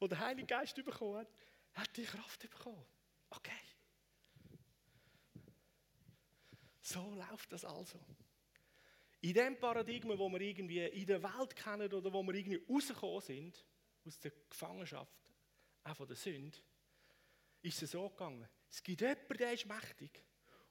der 0.02 0.08
den 0.08 0.20
Heiligen 0.20 0.48
Geist 0.48 0.76
bekommen 0.76 1.20
hat, 1.20 1.28
hat 1.74 1.96
die 1.96 2.04
Kraft 2.04 2.50
bekommen. 2.50 2.86
Okay. 3.30 3.69
So 6.89 7.13
läuft 7.13 7.51
das 7.51 7.65
also. 7.65 8.00
In 9.22 9.34
dem 9.34 9.60
Paradigma, 9.60 10.17
wo 10.17 10.29
wir 10.29 10.41
irgendwie 10.41 10.86
in 10.86 11.05
der 11.05 11.22
Welt 11.22 11.55
kennen 11.55 11.93
oder 11.93 12.12
wo 12.12 12.24
wir 12.24 12.34
irgendwie 12.34 12.63
rausgekommen 12.67 13.22
sind, 13.22 13.65
aus 14.05 14.19
der 14.19 14.31
Gefangenschaft, 14.50 15.19
auch 15.84 15.96
von 15.96 16.08
der 16.08 16.15
Sünde, 16.15 16.58
ist 17.62 17.84
es 17.84 17.91
so 17.91 18.10
gegangen. 18.10 18.48
Es 18.72 18.81
gibt 18.81 19.01
jemanden, 19.01 19.38
der 19.38 19.53
ist 19.53 19.65
mächtig. 19.65 20.24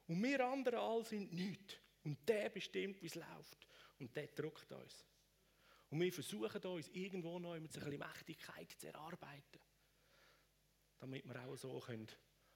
Und 0.07 0.21
wir 0.21 0.45
anderen 0.45 0.79
alle 0.79 1.05
sind 1.05 1.31
nichts. 1.31 1.75
Und 2.03 2.27
der 2.27 2.49
bestimmt, 2.49 3.01
wie 3.01 3.07
es 3.07 3.15
läuft. 3.15 3.67
Und 3.99 4.15
der 4.15 4.27
drückt 4.27 4.71
uns. 4.71 5.05
Und 5.91 6.01
wir 6.01 6.11
versuchen 6.11 6.63
uns 6.63 6.89
irgendwo 6.89 7.39
noch 7.39 7.53
mit 7.53 7.63
ein 7.77 7.83
bisschen 7.83 7.99
Mächtigkeit 7.99 8.71
zu 8.71 8.87
erarbeiten 8.87 9.59
damit 10.99 11.25
wir 11.25 11.45
auch 11.45 11.55
so 11.55 11.79
können 11.79 12.07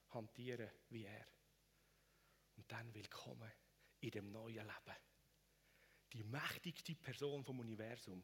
hantieren 0.09 0.69
wie 0.89 1.05
er. 1.05 1.25
Und 2.55 2.71
dann 2.71 2.93
willkommen 2.93 3.51
in 3.99 4.11
dem 4.11 4.31
neuen 4.31 4.65
Leben. 4.65 4.97
Die 6.13 6.23
mächtigste 6.23 6.95
Person 6.95 7.43
vom 7.43 7.59
Universum, 7.59 8.23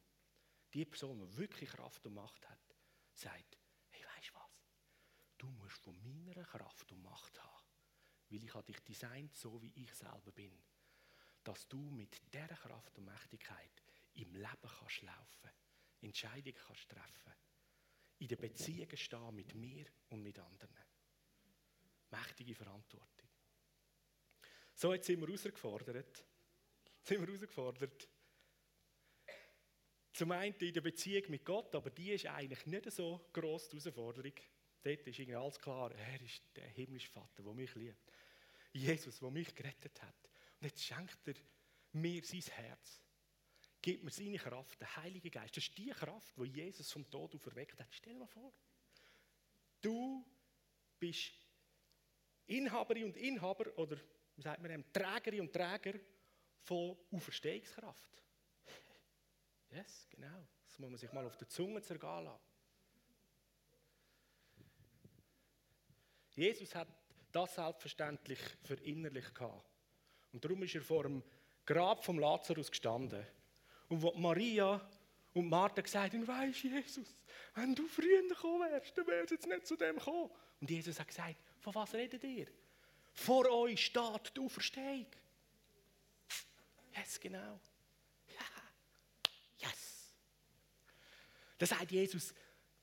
die 0.74 0.86
Person, 0.86 1.20
die 1.20 1.38
wirklich 1.38 1.70
Kraft 1.70 2.06
und 2.06 2.14
Macht 2.14 2.48
hat, 2.48 2.76
sagt, 3.14 3.58
hey, 3.90 4.06
weißt 4.06 4.30
du 4.30 4.34
was? 4.36 4.52
Du 5.38 5.50
musst 5.50 5.78
von 5.78 5.98
meiner 6.04 6.44
Kraft 6.44 6.92
und 6.92 7.02
Macht 7.02 7.42
haben, 7.42 7.66
weil 8.30 8.44
ich 8.44 8.54
dich 8.54 8.80
designt, 8.82 9.36
so 9.36 9.62
wie 9.62 9.74
ich 9.76 9.94
selber 9.96 10.32
bin, 10.32 10.64
dass 11.44 11.68
du 11.68 11.90
mit 11.90 12.22
dieser 12.34 12.48
Kraft 12.48 12.98
und 12.98 13.06
Mächtigkeit 13.06 13.82
im 14.14 14.34
Leben 14.36 14.70
kannst 14.80 15.02
laufen, 15.02 15.50
Entscheidungen 16.02 16.56
kannst 16.56 16.90
treffen 16.90 17.34
in 18.20 18.28
den 18.28 18.38
Beziehungen 18.38 18.98
stehen 18.98 19.36
mit 19.36 19.56
mir 19.56 19.86
und 20.10 20.22
mit 20.22 20.38
anderen. 20.38 20.76
Mächtige 22.12 22.54
Verantwortung. 22.54 23.19
So, 24.82 24.94
jetzt 24.94 25.08
sind 25.08 25.20
wir 25.20 25.28
herausgefordert. 25.28 26.08
Jetzt 26.08 27.08
sind 27.10 27.20
wir 27.20 27.28
herausgefordert. 27.28 28.08
Zum 30.14 30.32
einen 30.32 30.56
in 30.56 30.74
der 30.74 30.80
Beziehung 30.80 31.30
mit 31.32 31.44
Gott, 31.44 31.76
aber 31.76 31.90
die 31.90 32.14
ist 32.14 32.26
eigentlich 32.28 32.66
nicht 32.66 32.90
so 32.90 33.28
gross 33.34 33.68
die 33.68 33.78
Herausforderung. 33.78 34.32
Dort 34.82 35.06
ist 35.06 35.20
irgendwie 35.20 35.36
alles 35.36 35.60
klar, 35.60 35.94
er 35.94 36.22
ist 36.22 36.42
der 36.56 36.70
himmlische 36.70 37.10
Vater, 37.10 37.44
der 37.44 37.54
mich 37.54 37.76
liebt. 37.76 38.10
Jesus, 38.72 39.20
der 39.20 39.30
mich 39.30 39.54
gerettet 39.54 40.02
hat. 40.02 40.16
Und 40.62 40.68
jetzt 40.68 40.82
schenkt 40.82 41.28
er 41.28 41.36
mir 41.92 42.24
sein 42.24 42.40
Herz 42.40 43.02
gibt 43.82 44.04
mir 44.04 44.12
seine 44.12 44.38
Kraft, 44.38 44.80
der 44.80 44.96
Heilige 44.98 45.30
Geist. 45.30 45.58
Das 45.58 45.64
ist 45.66 45.78
die 45.78 45.90
Kraft, 45.90 46.36
die 46.38 46.46
Jesus 46.46 46.92
vom 46.92 47.10
Tod 47.10 47.36
auferweckt 47.36 47.80
hat. 47.80 47.88
Stell 47.92 48.14
dir 48.14 48.20
mal 48.20 48.28
vor, 48.28 48.54
du 49.82 50.26
bist 51.00 51.34
Inhaberin 52.46 53.06
und 53.06 53.18
Inhaber 53.18 53.78
oder 53.78 53.98
wie 54.40 54.44
sagt 54.44 54.62
man, 54.62 54.86
Trägerin 54.94 55.42
und 55.42 55.52
Träger 55.52 56.00
von 56.62 56.96
Auferstehungskraft. 57.12 58.24
Yes, 59.70 60.08
genau. 60.10 60.48
Das 60.66 60.80
muss 60.80 60.90
man 60.90 60.98
sich 60.98 61.12
mal 61.12 61.26
auf 61.26 61.36
der 61.36 61.50
Zunge 61.50 61.82
zergehen 61.82 62.24
lassen. 62.24 62.40
Jesus 66.36 66.74
hat 66.74 66.88
das 67.34 67.54
selbstverständlich 67.54 68.40
verinnerlicht 68.64 69.36
gehabt. 69.36 69.66
Und 70.32 70.46
darum 70.46 70.64
ist 70.64 70.74
er 70.74 70.84
vor 70.84 71.04
dem 71.04 71.22
Grab 71.66 72.06
vom 72.06 72.18
Lazarus 72.18 72.72
gestanden. 72.72 73.28
Und 73.90 74.02
wo 74.02 74.14
Maria 74.14 74.90
und 75.34 75.50
Martha 75.50 75.82
gesagt 75.82 76.14
haben, 76.14 76.26
weisst 76.26 76.64
Jesus, 76.64 77.14
wenn 77.56 77.76
du 77.76 77.86
früher 77.88 78.26
gekommen 78.26 78.72
wärst, 78.72 78.98
dann 78.98 79.06
wärst 79.06 79.32
du 79.32 79.36
jetzt 79.36 79.48
nicht 79.48 79.68
zu 79.68 79.76
dem 79.76 79.98
gekommen. 79.98 80.32
Und 80.62 80.72
Jesus 80.72 80.98
hat 80.98 81.10
gesagt, 81.10 81.36
von 81.60 81.76
was 81.76 81.94
redet 81.94 82.24
ihr? 82.24 82.48
Vor 83.14 83.50
euch 83.50 83.86
steht 83.86 84.36
die 84.36 84.40
Auferstehung. 84.40 85.08
Yes, 86.96 87.20
genau. 87.20 87.60
Ja. 88.28 88.46
Yes. 89.68 90.14
Da 91.58 91.66
sagt 91.66 91.92
Jesus, 91.92 92.34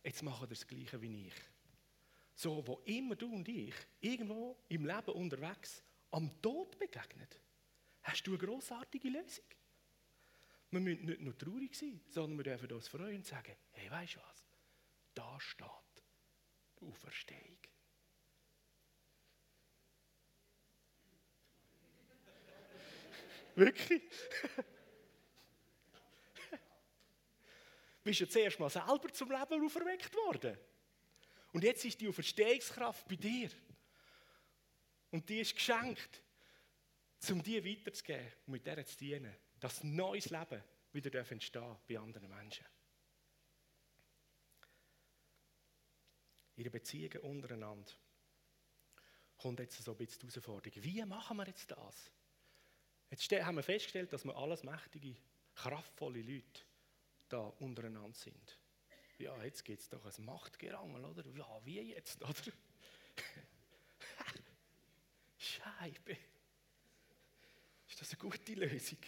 jetzt 0.03 0.23
machen 0.23 0.43
wir 0.43 0.49
das 0.49 0.67
Gleiche 0.67 1.01
wie 1.01 1.29
ich. 1.29 1.35
So, 2.35 2.67
wo 2.67 2.83
immer 2.85 3.17
du 3.17 3.35
und 3.35 3.49
ich 3.49 3.75
irgendwo 4.01 4.59
im 4.69 4.85
Leben 4.85 5.13
unterwegs 5.13 5.83
am 6.11 6.41
Tod 6.43 6.79
begegnet, 6.79 7.41
hast 8.03 8.27
du 8.27 8.33
eine 8.33 8.39
grossartige 8.39 9.09
Lösung. 9.09 9.47
Wir 10.71 10.81
müssen 10.81 11.07
nicht 11.07 11.21
nur 11.21 11.37
traurig 11.37 11.75
sein, 11.75 12.01
sondern 12.09 12.39
wir 12.39 12.45
dürfen 12.45 12.73
uns 12.73 12.89
freuen 12.89 13.17
und 13.17 13.27
sagen, 13.27 13.57
hey, 13.71 13.91
weißt 13.91 14.17
du 14.17 14.21
was? 14.21 14.45
Da 15.15 15.41
steht 15.41 15.67
die 16.79 16.85
Auferstehung. 16.85 17.59
Wirklich? 23.57 24.03
bist 28.07 28.21
ja 28.21 28.29
zuerst 28.29 28.61
mal 28.61 28.71
selber 28.71 29.13
zum 29.13 29.31
Leben 29.31 29.65
auferweckt 29.65 30.15
worden. 30.15 30.57
Und 31.53 31.65
jetzt 31.65 31.85
ist 31.85 32.01
die 32.01 32.09
Auferstehungskraft 32.09 33.07
bei 33.09 33.17
dir. 33.17 33.51
Und 35.11 35.29
die 35.29 35.41
ist 35.41 35.55
geschenkt, 35.55 36.23
um 37.31 37.43
die 37.43 37.65
weiterzugeben 37.65 38.33
und 38.47 38.53
mit 38.53 38.67
der 38.67 38.87
zu 38.87 38.97
dienen, 38.97 39.35
dass 39.59 39.83
neues 39.83 40.31
Leben 40.31 40.63
wieder 40.93 41.31
entstehen 41.31 41.77
bei 41.89 41.99
anderen 41.99 42.29
Menschen. 42.29 42.67
Ihre 46.55 46.71
Beziehungen 46.71 47.19
untereinander 47.21 47.93
kommt 49.37 49.61
jetzt 49.61 49.83
so 49.83 49.91
ein 49.91 49.97
bisschen 49.97 50.21
die 50.21 50.27
Herausforderung. 50.29 50.85
Wie 50.85 51.05
machen 51.05 51.37
wir 51.37 51.47
jetzt 51.47 51.71
das? 51.71 52.11
Jetzt 53.11 53.31
haben 53.31 53.57
wir 53.57 53.63
festgestellt, 53.63 54.13
dass 54.13 54.25
wir 54.25 54.37
alles 54.37 54.63
mächtige, 54.65 55.17
kraftvolle 55.55 56.23
Leute 56.23 56.63
da 57.29 57.39
untereinander 57.61 58.15
sind. 58.15 58.59
Ja, 59.19 59.43
jetzt 59.43 59.65
gibt 59.65 59.81
es 59.81 59.89
doch 59.89 60.05
ein 60.05 60.25
Machtgerangel, 60.25 61.05
oder? 61.05 61.25
Ja, 61.35 61.61
wie 61.65 61.81
jetzt, 61.81 62.23
oder? 62.23 62.53
Scheibe. 65.39 66.17
Ist 67.89 68.01
das 68.01 68.11
eine 68.11 68.19
gute 68.19 68.55
Lösung? 68.55 68.99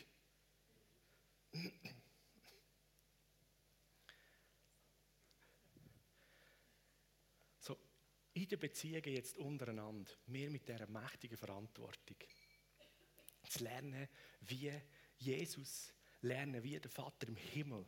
So, 7.58 7.76
in 8.32 8.48
den 8.48 8.58
Beziehungen 8.58 9.12
jetzt 9.14 9.36
untereinander, 9.36 10.10
wir 10.26 10.50
mit 10.50 10.66
dieser 10.66 10.86
mächtigen 10.86 11.36
Verantwortung, 11.36 12.16
zu 13.44 13.64
lernen, 13.64 14.08
wie 14.40 14.72
Jesus, 15.16 15.92
lernen, 16.22 16.62
wie 16.62 16.78
der 16.78 16.90
Vater 16.90 17.28
im 17.28 17.36
Himmel 17.36 17.84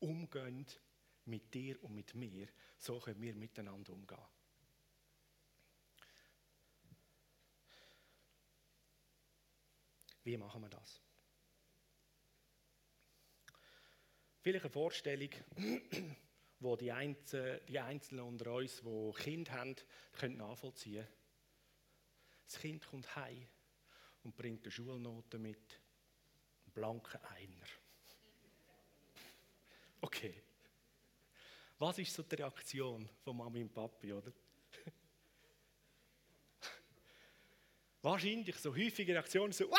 umgehen 0.00 0.66
mit 1.24 1.52
dir 1.52 1.82
und 1.82 1.94
mit 1.94 2.14
mir, 2.14 2.48
so 2.78 2.98
können 2.98 3.20
wir 3.20 3.34
miteinander 3.34 3.92
umgehen. 3.92 4.18
Wie 10.24 10.36
machen 10.36 10.62
wir 10.62 10.68
das? 10.68 11.00
Vielleicht 14.40 14.64
eine 14.64 14.72
Vorstellung, 14.72 15.30
wo 16.60 16.76
die, 16.76 16.92
Einzelnen, 16.92 17.60
die 17.66 17.78
Einzelnen 17.78 18.24
unter 18.24 18.54
uns, 18.54 18.82
die 18.82 19.12
Kind 19.22 19.50
haben, 19.50 19.76
können 20.12 20.36
nachvollziehen. 20.36 21.06
Das 22.46 22.58
Kind 22.60 22.86
kommt 22.86 23.14
heim 23.16 23.46
und 24.24 24.36
bringt 24.36 24.64
eine 24.64 24.70
Schulnote 24.70 25.38
mit, 25.38 25.80
einen 26.64 26.72
blanken 26.74 27.20
Einer. 27.24 27.66
Okay. 30.00 30.42
Was 31.78 31.98
ist 31.98 32.14
so 32.14 32.22
die 32.22 32.34
Reaktion 32.34 33.08
von 33.22 33.36
Mami 33.36 33.62
und 33.62 33.72
Papi, 33.72 34.12
oder? 34.12 34.32
Wahrscheinlich 38.02 38.56
so 38.56 38.74
häufige 38.74 39.12
Reaktionen 39.12 39.52
so, 39.52 39.70
Wah! 39.70 39.78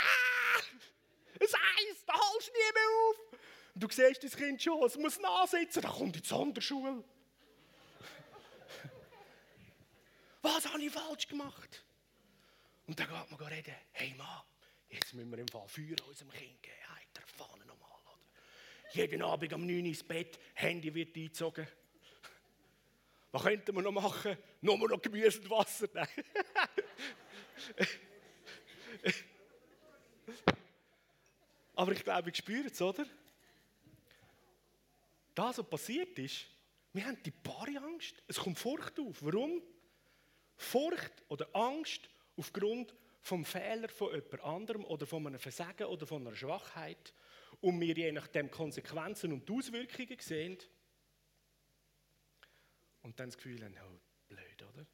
es 1.40 1.54
Eis, 1.54 2.06
da 2.06 2.14
holst 2.14 2.50
du 2.50 2.52
nie 2.52 2.74
mehr 2.74 2.90
auf. 3.10 3.40
Und 3.76 3.84
du 3.84 3.90
siehst 3.90 4.24
das 4.24 4.36
Kind 4.36 4.62
schon, 4.62 4.84
es 4.84 4.98
muss 4.98 5.20
nachsitzen, 5.20 5.82
da 5.82 5.90
kommt 5.90 6.16
die 6.16 6.28
Sonderschule. 6.28 7.04
Was 10.42 10.68
habe 10.68 10.84
ich 10.84 10.92
falsch 10.92 11.28
gemacht? 11.28 11.84
Und 12.90 13.00
dann 13.00 13.08
geht 13.08 13.40
man 13.40 13.48
reden, 13.50 13.76
hey 13.92 14.16
Mann, 14.16 14.42
jetzt 14.90 15.14
müssen 15.14 15.30
wir 15.30 15.38
im 15.38 15.48
Fall 15.48 15.68
Feuer 15.68 15.96
unserem 16.08 16.32
Kind 16.32 16.64
geben. 16.64 16.76
Hey, 16.96 17.06
der 17.16 17.22
Fahne 17.28 17.64
nochmal. 17.68 17.88
Jeden 18.94 19.22
Abend 19.22 19.54
um 19.54 19.62
9 19.62 19.76
Uhr 19.82 19.86
ins 19.86 20.04
Bett, 20.04 20.40
Handy 20.56 20.92
wird 20.96 21.16
eingezogen. 21.16 21.68
Was 23.32 23.44
könnten 23.44 23.76
wir 23.76 23.84
noch 23.84 23.92
machen? 23.92 24.36
Nur 24.62 24.90
noch 24.90 25.00
Gemüse 25.00 25.40
und 25.40 25.52
Wasser? 25.52 25.88
Nein. 25.94 26.08
Aber 31.76 31.92
ich 31.92 32.04
glaube, 32.04 32.32
ich 32.32 32.38
spüre 32.38 32.70
es, 32.70 32.82
oder? 32.82 33.06
Das, 35.36 35.60
was 35.60 35.70
passiert 35.70 36.18
ist, 36.18 36.48
wir 36.94 37.06
haben 37.06 37.22
die 37.22 37.30
bare 37.30 37.78
Angst. 37.84 38.16
Es 38.28 38.38
kommt 38.38 38.58
Furcht 38.58 39.00
auf. 39.00 39.18
Warum? 39.22 39.62
Furcht 40.58 41.24
oder 41.28 41.48
Angst 41.54 42.10
aufgrund 42.40 42.96
vom 43.22 43.46
Fehler 43.46 43.90
von 43.90 44.14
jemand 44.14 44.42
anderem 44.42 44.86
oder 44.86 45.06
von 45.06 45.28
einem 45.28 45.40
Versagen 45.40 45.86
oder 45.88 46.08
von 46.08 46.26
einer 46.26 46.36
Schwachheit 46.36 47.14
und 47.62 47.80
wir 47.80 47.94
je 47.96 48.12
nachdem 48.12 48.50
Konsequenzen 48.50 49.34
und 49.34 49.50
Auswirkungen 49.52 50.18
sehen 50.20 50.58
und 53.02 53.20
dann 53.20 53.28
das 53.28 53.38
Gefühl 53.38 53.64
haben, 53.64 53.76
oh, 53.76 54.00
blöd, 54.28 54.64
oder? 54.74 54.86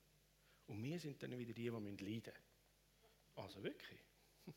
Und 0.67 0.84
wir 0.84 0.99
sind 0.99 1.21
dann 1.21 1.38
wieder 1.38 1.53
die, 1.53 1.63
die 1.63 1.69
leiden 1.69 1.99
müssen. 1.99 2.34
Also 3.36 3.63
wirklich. 3.63 3.99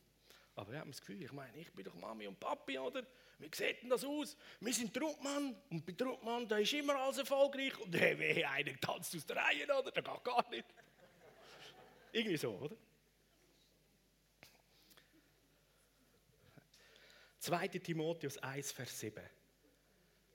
Aber 0.54 0.72
wir 0.72 0.80
haben 0.80 0.90
das 0.90 1.00
Gefühl, 1.00 1.22
ich 1.22 1.32
meine, 1.32 1.58
ich 1.58 1.70
bin 1.72 1.84
doch 1.84 1.94
Mami 1.94 2.26
und 2.26 2.40
Papi, 2.40 2.78
oder? 2.78 3.06
Wie 3.38 3.50
sieht 3.54 3.82
denn 3.82 3.90
das 3.90 4.04
aus? 4.04 4.36
Wir 4.60 4.72
sind 4.72 4.96
Druckmann 4.96 5.54
und 5.70 5.84
bei 5.84 5.92
Druckmann, 5.92 6.48
da 6.48 6.58
ist 6.58 6.72
immer 6.72 6.96
alles 6.96 7.18
erfolgreich 7.18 7.78
und 7.78 7.94
hey, 7.94 8.16
hey, 8.16 8.44
einer 8.44 8.80
tanzt 8.80 9.14
aus 9.14 9.26
der 9.26 9.36
Reihe, 9.36 9.64
oder? 9.64 9.90
Das 9.90 10.04
geht 10.04 10.24
gar 10.24 10.50
nicht. 10.50 10.66
Irgendwie 12.12 12.36
so, 12.36 12.52
oder? 12.56 12.76
2. 17.40 17.68
Timotheus 17.68 18.38
1, 18.38 18.72
Vers 18.72 19.00
7. 19.00 19.22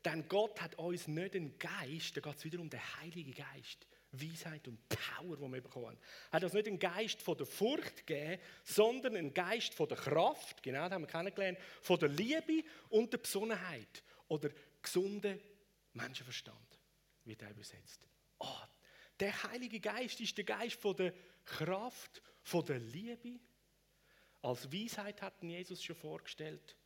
Denn 0.06 0.28
Gott 0.28 0.60
hat 0.62 0.76
uns 0.76 1.08
nicht 1.08 1.36
einen 1.36 1.58
Geist, 1.58 2.18
da 2.18 2.22
geht 2.22 2.36
es 2.36 2.44
wieder 2.44 2.60
um 2.60 2.70
den 2.70 2.82
Heiligen 3.00 3.34
Geist, 3.34 3.88
Weisheit 4.12 4.68
und 4.68 4.80
Power, 4.90 5.38
die 5.38 5.54
wir 5.54 5.62
bekommen. 5.62 5.98
Er 6.30 6.34
hat 6.34 6.44
uns 6.44 6.54
nicht 6.54 6.68
einen 6.68 6.80
Geist 6.80 7.22
von 7.22 7.38
der 7.38 7.46
Furcht 7.46 8.06
gegeben, 8.06 8.42
sondern 8.64 9.16
einen 9.16 9.34
Geist 9.34 9.74
von 9.74 9.88
der 9.88 9.98
Kraft, 9.98 10.62
genau 10.62 10.84
das 10.84 10.92
haben 10.92 11.04
wir 11.04 11.08
kennengelernt, 11.08 11.58
von 11.82 12.00
der 12.00 12.10
Liebe 12.10 12.64
und 12.90 13.14
der 13.14 13.18
Besonnenheit 13.18 14.04
oder 14.28 14.50
gesunden 14.82 15.40
Menschenverstand, 15.94 16.80
wie 17.24 17.36
der 17.36 17.52
übersetzt. 17.52 18.02
Oh, 18.40 18.62
der 19.20 19.44
Heilige 19.44 19.80
Geist 19.80 20.20
ist 20.20 20.38
der 20.38 20.44
Geist 20.44 20.82
von 20.82 20.96
der 20.96 21.14
Kraft, 21.46 22.22
von 22.44 22.66
der 22.66 22.80
Liebe. 22.80 23.40
Als 24.42 24.72
Weisheit 24.72 25.22
hat 25.22 25.42
Jesus 25.42 25.82
schon 25.82 25.96
vorgestellt 25.96 26.78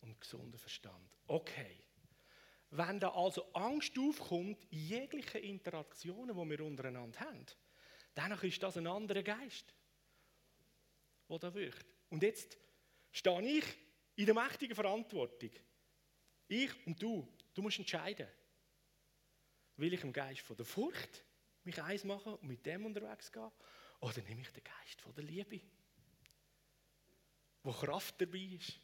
und 0.00 0.20
gesunden 0.20 0.58
Verstand. 0.58 1.18
Okay. 1.26 1.82
Wenn 2.70 2.98
da 2.98 3.10
also 3.10 3.52
Angst 3.52 3.96
aufkommt 3.98 4.64
in 4.70 4.78
jeglichen 4.78 5.42
Interaktionen, 5.42 6.36
die 6.36 6.50
wir 6.50 6.64
untereinander 6.64 7.20
haben, 7.20 7.46
dann 8.14 8.32
ist 8.40 8.62
das 8.62 8.76
ein 8.78 8.86
anderer 8.86 9.22
Geist, 9.22 9.74
der 11.28 11.38
da 11.38 11.54
wirkt. 11.54 11.86
Und 12.08 12.22
jetzt 12.22 12.58
stehe 13.12 13.58
ich 13.58 13.64
in 14.16 14.26
der 14.26 14.34
mächtigen 14.34 14.74
Verantwortung. 14.74 15.50
Ich 16.48 16.86
und 16.86 17.00
du, 17.00 17.28
du 17.54 17.62
musst 17.62 17.78
entscheiden. 17.78 18.28
Will 19.76 19.92
ich 19.92 20.02
im 20.02 20.12
Geist 20.12 20.40
von 20.40 20.56
der 20.56 20.64
Furcht 20.64 21.25
mich 21.66 21.82
eins 21.82 22.04
machen 22.04 22.34
und 22.34 22.44
mit 22.44 22.64
dem 22.64 22.86
unterwegs 22.86 23.30
gehen? 23.30 23.50
Oder 24.00 24.22
nehme 24.22 24.40
ich 24.40 24.50
den 24.50 24.64
Geist 24.64 25.00
von 25.00 25.14
der 25.14 25.24
Liebe, 25.24 25.60
wo 27.62 27.72
Kraft 27.72 28.20
dabei 28.20 28.38
ist? 28.38 28.78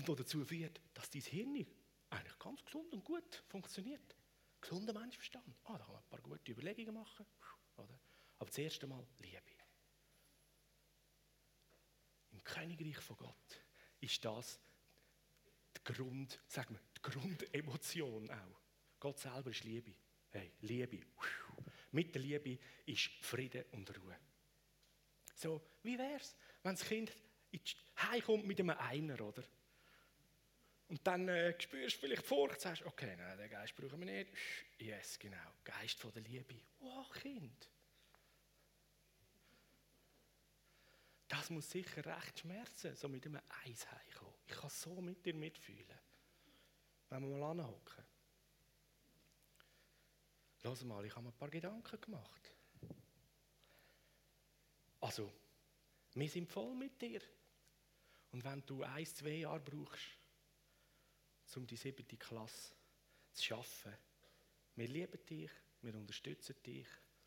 und 0.00 0.08
der 0.08 0.16
dazu 0.16 0.44
führt, 0.44 0.80
dass 0.94 1.10
dein 1.10 1.22
Hirn 1.22 1.66
eigentlich 2.10 2.38
ganz 2.38 2.64
gesund 2.64 2.92
und 2.92 3.04
gut 3.04 3.44
funktioniert. 3.48 4.16
Gesunder 4.60 4.92
Menschenverstand. 4.92 5.56
Ah, 5.64 5.78
da 5.78 5.84
kann 5.84 5.92
man 5.92 6.02
ein 6.02 6.08
paar 6.08 6.20
gute 6.20 6.52
Überlegungen 6.52 6.94
machen. 6.94 7.26
Oder? 7.76 7.98
Aber 8.38 8.50
zuerst 8.50 8.82
einmal 8.82 9.06
Liebe. 9.18 9.40
Im 12.30 12.42
Königreich 12.44 12.98
von 12.98 13.16
Gott 13.16 13.64
ist 14.00 14.24
das 14.24 14.60
die 15.76 15.92
Grund, 15.92 16.40
sagen 16.46 16.74
wir, 16.74 16.80
die 16.96 17.02
Grundemotion 17.02 18.30
auch. 18.30 18.60
Gott 18.98 19.18
selber 19.18 19.50
ist 19.50 19.64
Liebe. 19.64 19.94
Hey, 20.30 20.52
Liebe. 20.60 21.00
Mit 21.92 22.14
der 22.14 22.22
Liebe 22.22 22.58
ist 22.86 23.10
Friede 23.20 23.66
und 23.72 23.90
Ruhe. 23.98 24.16
So, 25.34 25.60
wie 25.82 25.98
wär's, 25.98 26.36
wenn 26.62 26.74
das 26.74 26.84
Kind 26.84 27.12
heimkommt 27.98 28.46
mit 28.46 28.60
einem 28.60 28.70
Einer, 28.70 29.20
oder? 29.20 29.42
Und 30.88 31.04
dann 31.06 31.28
äh, 31.28 31.58
spürst 31.60 31.96
du 31.96 32.00
vielleicht 32.00 32.26
Furcht, 32.26 32.60
sagst, 32.60 32.82
okay, 32.84 33.16
nein, 33.16 33.38
den 33.38 33.50
Geist 33.50 33.74
brauchen 33.74 34.00
wir 34.00 34.06
nicht. 34.06 34.32
Yes, 34.78 35.18
genau, 35.18 35.54
Geist 35.64 35.98
von 35.98 36.12
der 36.12 36.22
Liebe. 36.22 36.54
Oh, 36.80 37.04
Kind. 37.12 37.70
Das 41.28 41.48
muss 41.50 41.70
sicher 41.70 42.04
recht 42.04 42.40
schmerzen, 42.40 42.96
so 42.96 43.08
mit 43.08 43.24
einem 43.24 43.40
Eis 43.64 43.90
heimkommen. 43.90 44.34
Ich 44.46 44.56
kann 44.56 44.70
so 44.70 45.00
mit 45.00 45.24
dir 45.24 45.34
mitfühlen, 45.34 45.98
wenn 47.08 47.22
wir 47.22 47.36
mal 47.36 47.50
anhocken. 47.52 48.09
Lass 50.62 50.84
mal, 50.84 51.04
ich 51.04 51.14
habe 51.14 51.24
mir 51.24 51.30
ein 51.30 51.38
paar 51.38 51.48
Gedanken 51.48 52.00
gemacht. 52.00 52.52
Also, 55.00 55.32
wir 56.14 56.28
sind 56.28 56.48
voll 56.48 56.74
mit 56.74 57.00
dir. 57.00 57.20
Und 58.32 58.44
wenn 58.44 58.64
du 58.66 58.82
ein, 58.82 59.06
zwei 59.06 59.38
Jahre 59.38 59.60
brauchst, 59.60 60.18
um 61.56 61.66
die 61.66 61.76
siebte 61.76 62.16
Klasse 62.16 62.74
zu 63.32 63.42
schaffen, 63.42 63.92
wir 64.76 64.88
lieben 64.88 65.24
dich, 65.26 65.50
wir 65.82 65.94
unterstützen 65.94 66.54
dich. 66.64 66.86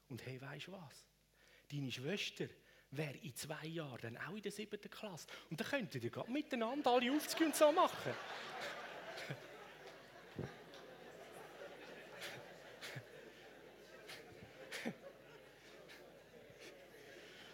Und 0.09 0.25
hey, 0.25 0.39
weißt 0.39 0.67
du 0.67 0.71
was? 0.73 1.05
Deine 1.69 1.91
Schwester 1.91 2.47
wäre 2.91 3.17
in 3.17 3.35
zwei 3.35 3.65
Jahren 3.65 3.99
dann 4.01 4.17
auch 4.17 4.35
in 4.35 4.41
der 4.41 4.51
siebten 4.51 4.89
Klasse. 4.89 5.27
Und 5.49 5.59
dann 5.59 5.67
könntet 5.67 6.03
ihr 6.03 6.09
gerade 6.09 6.31
miteinander 6.31 6.91
alle 6.91 7.11
Aufzüge 7.11 7.45
und 7.45 7.55
so 7.55 7.71
machen. 7.71 8.13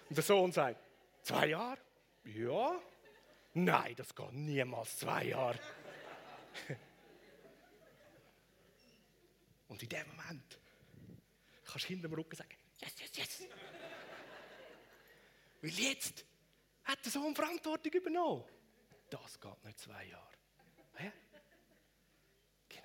Und 0.09 0.15
der 0.15 0.23
Sohn 0.23 0.51
sagt, 0.51 0.79
zwei 1.21 1.47
Jahre? 1.47 1.79
Ja. 2.23 2.81
Nein, 3.53 3.95
das 3.95 4.13
geht 4.15 4.33
niemals 4.33 4.97
zwei 4.97 5.25
Jahre. 5.25 5.59
Und 9.67 9.83
in 9.83 9.89
dem 9.89 10.07
Moment 10.07 10.59
kannst 11.63 11.85
du 11.85 11.87
hinter 11.89 12.07
dem 12.07 12.15
Rücken 12.15 12.35
sagen, 12.35 12.55
yes, 12.79 12.93
yes, 12.99 13.15
yes. 13.15 13.47
Weil 15.61 15.71
jetzt 15.71 16.25
hat 16.85 17.05
der 17.05 17.11
Sohn 17.11 17.35
Verantwortung 17.35 17.93
übernommen. 17.93 18.43
Das 19.09 19.39
geht 19.39 19.63
nicht 19.63 19.79
zwei 19.79 20.05
Jahre. 20.05 20.37
Ja? 20.99 21.11
Genau. 22.67 22.83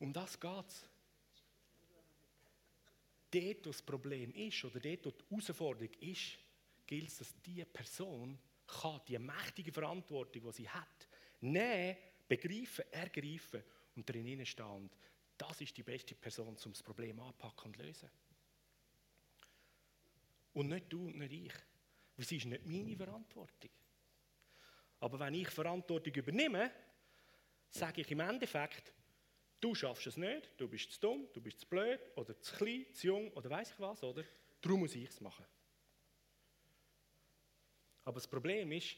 Um 0.00 0.12
das 0.12 0.38
geht 0.38 0.68
es. 0.68 0.88
Dort, 3.30 3.66
wo 3.66 3.70
das 3.70 3.82
Problem 3.82 4.32
ist 4.34 4.64
oder 4.64 4.80
dort, 4.80 5.04
wo 5.04 5.10
die 5.10 5.24
Herausforderung 5.30 5.94
ist, 6.00 6.38
gilt 6.86 7.08
es, 7.08 7.18
dass 7.18 7.34
diese 7.44 7.66
Person 7.66 8.38
kann 8.66 9.00
die 9.06 9.18
mächtige 9.18 9.72
Verantwortung, 9.72 10.42
die 10.42 10.52
sie 10.52 10.68
hat, 10.68 11.08
nehmen, 11.40 11.96
begreifen, 12.26 12.84
ergreifen 12.90 13.62
und 13.96 14.08
darin 14.08 14.44
stehen. 14.44 14.90
Das 15.36 15.60
ist 15.60 15.76
die 15.76 15.82
beste 15.82 16.14
Person, 16.14 16.48
um 16.48 16.72
das 16.72 16.82
Problem 16.82 17.20
anpacken 17.20 17.66
und 17.66 17.76
lösen. 17.76 18.10
Und 20.54 20.68
nicht 20.68 20.92
du 20.92 21.06
und 21.06 21.18
nicht 21.18 21.32
ich. 21.32 21.52
Es 22.16 22.32
ist 22.32 22.46
nicht 22.46 22.66
meine 22.66 22.96
Verantwortung. 22.96 23.70
Aber 25.00 25.20
wenn 25.20 25.34
ich 25.34 25.48
Verantwortung 25.50 26.12
übernehme, 26.14 26.72
sage 27.70 28.00
ich 28.00 28.10
im 28.10 28.20
Endeffekt, 28.20 28.92
du 29.60 29.74
schaffst 29.74 30.06
es 30.06 30.16
nicht, 30.16 30.52
du 30.56 30.68
bist 30.68 30.92
zu 30.92 31.00
dumm, 31.00 31.28
du 31.32 31.40
bist 31.40 31.60
zu 31.60 31.66
blöd 31.66 32.00
oder 32.16 32.38
zu 32.40 32.56
klein, 32.56 32.86
zu 32.92 33.08
jung 33.08 33.32
oder 33.32 33.50
weiß 33.50 33.72
ich 33.72 33.80
was, 33.80 34.02
oder? 34.02 34.24
Darum 34.60 34.80
muss 34.80 34.94
ich 34.94 35.08
es 35.08 35.20
machen. 35.20 35.44
Aber 38.04 38.14
das 38.14 38.26
Problem 38.26 38.72
ist, 38.72 38.96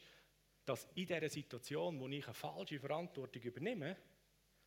dass 0.65 0.87
in 0.95 1.05
dieser 1.05 1.29
Situation, 1.29 1.99
wo 1.99 2.07
ich 2.07 2.25
eine 2.25 2.33
falsche 2.33 2.79
Verantwortung 2.79 3.41
übernehme, 3.41 3.97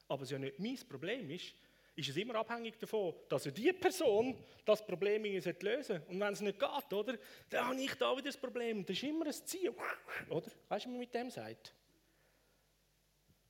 aber 0.09 0.23
es 0.23 0.31
ja 0.31 0.39
nicht 0.39 0.59
mein 0.59 0.77
Problem 0.89 1.31
ist, 1.31 1.55
ist 1.97 2.09
es 2.09 2.17
immer 2.17 2.35
abhängig 2.35 2.79
davon, 2.79 3.15
dass 3.29 3.45
die 3.45 3.73
Person 3.73 4.37
das 4.65 4.85
Problem 4.85 5.25
lösen 5.25 5.53
sollte. 5.53 6.03
Und 6.09 6.21
wenn 6.21 6.33
es 6.33 6.41
nicht 6.41 6.59
geht, 6.59 6.93
oder, 6.93 7.17
dann 7.49 7.69
habe 7.69 7.81
ich 7.81 7.95
da 7.95 8.13
wieder 8.13 8.25
das 8.25 8.37
Problem. 8.37 8.85
Das 8.85 8.97
ist 8.97 9.05
immer 9.05 9.27
ein 9.27 9.33
Ziel. 9.33 9.73
Oder? 10.29 10.47
Weißt 10.47 10.51
du, 10.51 10.69
was 10.69 10.87
man 10.87 10.99
mit 10.99 11.15
dem 11.15 11.31
sagt? 11.31 11.73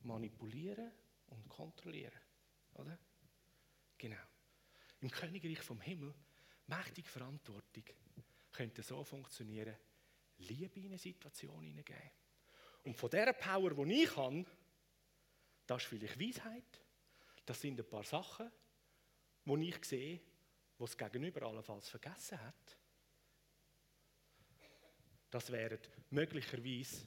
Manipulieren 0.02 0.92
und 1.28 1.48
kontrollieren. 1.48 2.23
Oder? 2.74 2.98
Genau. 3.98 4.22
Im 5.00 5.10
Königreich 5.10 5.60
vom 5.60 5.80
Himmel, 5.80 6.14
mächtige 6.66 7.08
Verantwortung, 7.08 7.84
könnte 8.52 8.82
so 8.82 9.02
funktionieren, 9.04 9.76
Liebe 10.38 10.80
in 10.80 10.86
eine 10.86 10.98
Situation 10.98 11.62
hineingeben. 11.64 12.10
Und 12.84 12.96
von 12.96 13.10
dieser 13.10 13.32
Power, 13.32 13.70
die 13.84 14.02
ich 14.02 14.16
habe, 14.16 14.44
das 15.66 15.82
ist 15.82 15.88
vielleicht 15.88 16.20
Weisheit, 16.20 16.80
das 17.46 17.60
sind 17.60 17.78
ein 17.78 17.86
paar 17.86 18.04
Sachen, 18.04 18.50
die 19.44 19.68
ich 19.68 19.84
sehe, 19.84 20.20
was 20.78 20.96
Gegenüber 20.96 21.42
allenfalls 21.42 21.88
vergessen 21.88 22.40
hat. 22.40 22.78
Das 25.30 25.50
wären 25.50 25.78
möglicherweise 26.10 27.06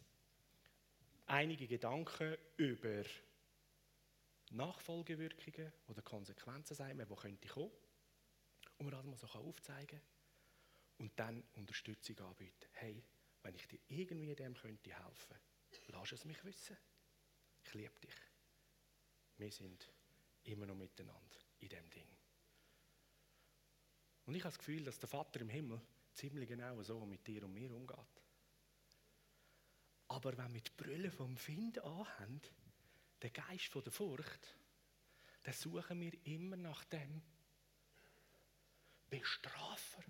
einige 1.25 1.67
Gedanken 1.67 2.37
über 2.57 3.03
Nachfolgewirkungen 4.51 5.71
oder 5.87 6.01
Konsequenzen 6.01 6.75
sein, 6.75 6.97
die 6.97 7.15
könnte 7.15 7.47
kommen. 7.47 7.71
Und 8.77 8.85
man 8.85 8.91
das 8.91 9.05
mal 9.05 9.17
so 9.17 9.27
aufzeigen 9.27 9.99
und 10.97 11.11
dann 11.19 11.43
Unterstützung 11.55 12.19
anbieten. 12.19 12.67
Hey, 12.73 13.03
wenn 13.43 13.55
ich 13.55 13.67
dir 13.67 13.79
irgendwie 13.87 14.35
dem 14.35 14.55
könnte 14.55 14.93
helfen, 14.93 15.35
lass 15.87 16.11
es 16.11 16.25
mich 16.25 16.43
wissen. 16.43 16.77
Ich 17.63 17.73
liebe 17.73 17.99
dich. 17.99 18.15
Wir 19.37 19.51
sind 19.51 19.89
immer 20.43 20.65
noch 20.65 20.75
miteinander 20.75 21.37
in 21.59 21.69
dem 21.69 21.89
Ding. 21.89 22.07
Und 24.25 24.35
ich 24.35 24.41
habe 24.43 24.51
das 24.51 24.59
Gefühl, 24.59 24.83
dass 24.83 24.99
der 24.99 25.09
Vater 25.09 25.41
im 25.41 25.49
Himmel 25.49 25.81
ziemlich 26.13 26.49
genau 26.49 26.81
so 26.83 27.05
mit 27.05 27.25
dir 27.25 27.43
und 27.43 27.53
mir 27.53 27.71
umgeht. 27.71 27.97
Aber 30.09 30.37
wenn 30.37 30.53
wir 30.53 30.61
die 30.61 30.71
Brille 30.75 31.11
vom 31.11 31.37
Finden 31.37 31.79
anhaben, 31.79 32.41
den 33.21 33.33
Geist 33.33 33.65
von 33.65 33.83
der 33.83 33.91
Furcht, 33.91 34.57
dann 35.43 35.53
suchen 35.53 36.01
wir 36.01 36.25
immer 36.25 36.57
nach 36.57 36.83
dem 36.85 37.21
Bestrafer, 39.09 40.03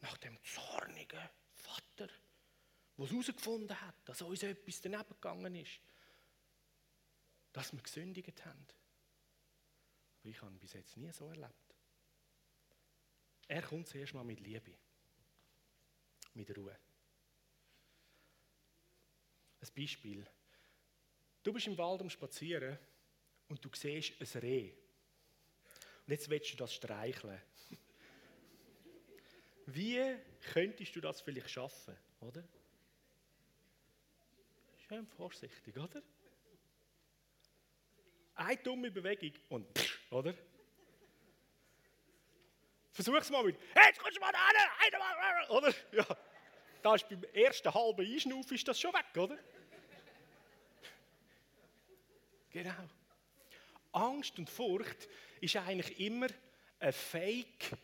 nach 0.00 0.16
dem 0.18 0.42
zornigen 0.44 1.28
Vater, 1.54 2.06
der 2.96 3.04
es 3.04 3.10
herausgefunden 3.10 3.80
hat, 3.80 3.96
dass 4.04 4.22
uns 4.22 4.42
etwas 4.42 4.80
daneben 4.80 5.08
gegangen 5.08 5.54
ist, 5.56 5.80
dass 7.52 7.72
wir 7.72 7.82
gesündigt 7.82 8.44
haben. 8.44 8.66
Aber 10.20 10.28
ich 10.28 10.40
habe 10.40 10.52
ihn 10.52 10.58
bis 10.58 10.72
jetzt 10.72 10.96
nie 10.96 11.12
so 11.12 11.28
erlebt. 11.28 11.74
Er 13.48 13.62
kommt 13.62 13.88
zuerst 13.88 14.14
mal 14.14 14.24
mit 14.24 14.40
Liebe, 14.40 14.74
mit 16.34 16.56
Ruhe. 16.56 16.78
Ein 19.60 19.68
Beispiel. 19.74 20.26
Du 21.44 21.52
bist 21.52 21.66
im 21.66 21.76
Wald 21.76 22.00
am 22.00 22.08
Spazieren 22.08 22.78
und 23.48 23.62
du 23.62 23.68
siehst 23.74 24.14
ein 24.18 24.40
Reh. 24.40 24.72
Und 26.06 26.10
jetzt 26.10 26.28
willst 26.30 26.52
du 26.54 26.56
das 26.56 26.74
streicheln. 26.74 27.40
Wie 29.66 30.16
könntest 30.52 30.96
du 30.96 31.02
das 31.02 31.20
vielleicht 31.20 31.50
schaffen, 31.50 31.94
oder? 32.20 32.42
Schön 34.88 35.06
vorsichtig, 35.06 35.76
oder? 35.76 36.02
Eine 38.36 38.56
dumme 38.62 38.90
Bewegung 38.90 39.32
und 39.50 39.78
pff, 39.78 40.12
oder? 40.12 40.34
Versuch's 42.90 43.30
mal 43.30 43.44
mit, 43.44 43.56
hey, 43.74 43.88
jetzt 43.88 44.00
kommst 44.00 44.16
du 44.16 44.20
mal 44.20 44.32
da 44.32 44.48
hin, 44.82 45.50
oder? 45.50 45.74
Ja, 45.92 46.16
da 46.82 46.94
ist 46.94 47.08
beim 47.08 47.22
ersten 47.34 47.72
halben 47.72 48.06
Einschnaufen 48.06 48.54
ist 48.54 48.66
das 48.66 48.80
schon 48.80 48.94
weg, 48.94 49.16
oder? 49.16 49.38
Genau. 52.54 52.88
Angst 53.90 54.38
und 54.38 54.48
Furcht 54.48 55.08
ist 55.40 55.56
eigentlich 55.56 55.98
immer 55.98 56.28
eine 56.78 56.92
Fake-Macht, 56.92 57.80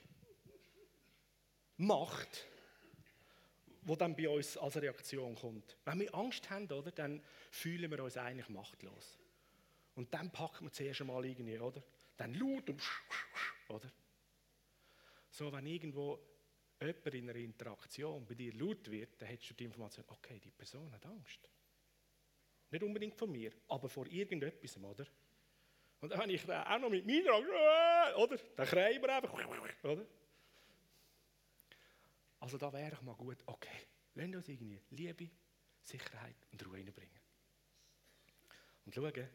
die 3.83 3.97
dann 3.97 4.15
bei 4.15 4.29
uns 4.29 4.57
als 4.57 4.77
Reaktion 4.77 5.35
kommt. 5.35 5.77
Wenn 5.85 5.99
wir 5.99 6.15
Angst 6.15 6.49
haben, 6.51 6.71
oder, 6.71 6.93
dann 6.93 7.21
fühlen 7.51 7.91
wir 7.91 8.05
uns 8.05 8.17
eigentlich 8.17 8.49
machtlos. 8.49 9.19
Und 9.97 10.15
dann 10.15 10.31
packen 10.31 10.67
wir 10.67 10.73
zuerst 10.73 11.01
einmal 11.01 11.25
irgendwie, 11.25 11.59
oder? 11.59 11.83
Dann 12.17 12.35
laut 12.35 12.71
und 12.71 12.81
oder? 13.71 13.91
So, 15.31 15.51
wenn 15.53 15.67
irgendwo 15.67 16.21
jemand 16.81 17.07
in 17.07 17.29
einer 17.29 17.41
Interaktion 17.41 18.25
bei 18.25 18.35
dir 18.35 18.55
laut 18.55 18.89
wird, 18.89 19.21
dann 19.21 19.31
hättest 19.31 19.51
du 19.51 19.55
die 19.55 19.65
Information, 19.65 20.05
okay, 20.07 20.39
die 20.39 20.53
Person 20.53 20.93
hat 20.93 21.05
Angst. 21.07 21.51
Nicht 22.71 22.83
unbedingt 22.83 23.17
von 23.17 23.31
mir, 23.31 23.53
aber 23.69 23.89
vor 23.89 24.07
irgendetwas, 24.07 24.77
oder? 24.79 25.07
Und 26.01 26.17
wenn 26.17 26.31
ich 26.31 26.51
auch 26.51 26.79
noch 26.79 26.89
mit 26.89 27.07
meiner 27.07 27.35
Angst, 27.35 28.17
oder? 28.17 28.39
Dann 28.57 28.67
kreien 28.67 29.03
wir 29.03 29.15
einfach, 29.15 29.33
oder? 29.83 30.07
Also 32.39 32.57
da 32.57 32.73
wäre 32.73 32.95
ich 32.95 33.03
mal 33.03 33.15
gut, 33.15 33.39
okay, 33.47 33.87
lassen 34.15 34.35
uns 34.35 34.49
irgendwie 34.49 34.81
Liebe, 34.91 35.31
Sicherheit 35.83 36.37
und 36.53 36.65
Ruhe 36.67 36.79
reinbringen. 36.79 37.21
Und 38.87 38.95
schauen, 38.95 39.13
dass 39.13 39.29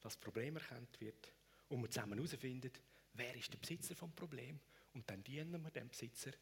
das 0.00 0.16
Problem 0.16 0.56
erkannt 0.56 1.00
wird 1.00 1.32
und 1.68 1.80
wir 1.80 1.90
zusammen 1.90 2.18
herausfinden, 2.18 2.72
wer 3.14 3.34
ist 3.34 3.52
der 3.52 3.58
Besitzer 3.58 3.94
vom 3.94 4.14
Problem 4.14 4.60
und 4.92 5.08
dann 5.08 5.24
dienen 5.24 5.62
wir 5.62 5.70
dem 5.70 5.88
Besitzer, 5.88 6.32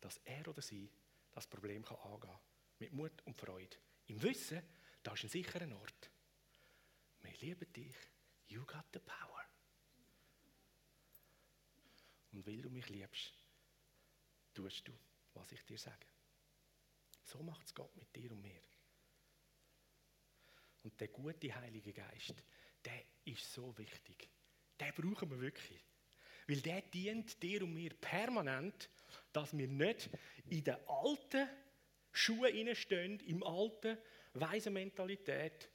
dass 0.00 0.18
er 0.24 0.46
oder 0.46 0.62
sie 0.62 0.90
das 1.32 1.46
Problem 1.46 1.84
kann 1.84 1.98
angehen 1.98 2.20
kann. 2.20 2.40
Mit 2.78 2.92
Mut 2.92 3.22
und 3.24 3.36
Freude. 3.36 3.76
Im 4.06 4.22
Wissen, 4.22 4.62
da 5.06 5.12
ist 5.12 5.22
ein 5.22 5.28
sicherer 5.28 5.72
Ort. 5.78 6.10
Wir 7.20 7.32
lieben 7.38 7.72
dich. 7.72 7.94
You 8.48 8.66
got 8.66 8.84
the 8.92 8.98
power. 8.98 9.44
Und 12.32 12.44
weil 12.44 12.60
du 12.60 12.70
mich 12.70 12.88
liebst, 12.88 13.32
tust 14.52 14.88
du, 14.88 14.92
was 15.34 15.52
ich 15.52 15.64
dir 15.64 15.78
sage. 15.78 16.06
So 17.22 17.40
macht 17.40 17.66
es 17.66 17.74
Gott 17.74 17.94
mit 17.94 18.14
dir 18.16 18.32
und 18.32 18.42
mir. 18.42 18.60
Und 20.82 21.00
der 21.00 21.08
gute 21.08 21.54
Heilige 21.54 21.92
Geist, 21.92 22.34
der 22.84 23.04
ist 23.26 23.52
so 23.52 23.78
wichtig. 23.78 24.28
Den 24.80 24.92
brauchen 24.92 25.30
wir 25.30 25.40
wirklich. 25.40 25.84
Weil 26.48 26.60
der 26.62 26.82
dient 26.82 27.40
dir 27.44 27.62
und 27.62 27.74
mir 27.74 27.94
permanent, 27.94 28.90
dass 29.32 29.56
wir 29.56 29.68
nicht 29.68 30.10
in 30.46 30.64
den 30.64 30.76
alten 30.88 31.48
Schuhen 32.10 32.74
stehen, 32.74 33.20
im 33.20 33.44
alten, 33.44 33.98
weisen 34.40 34.72
Mentalität, 34.72 35.70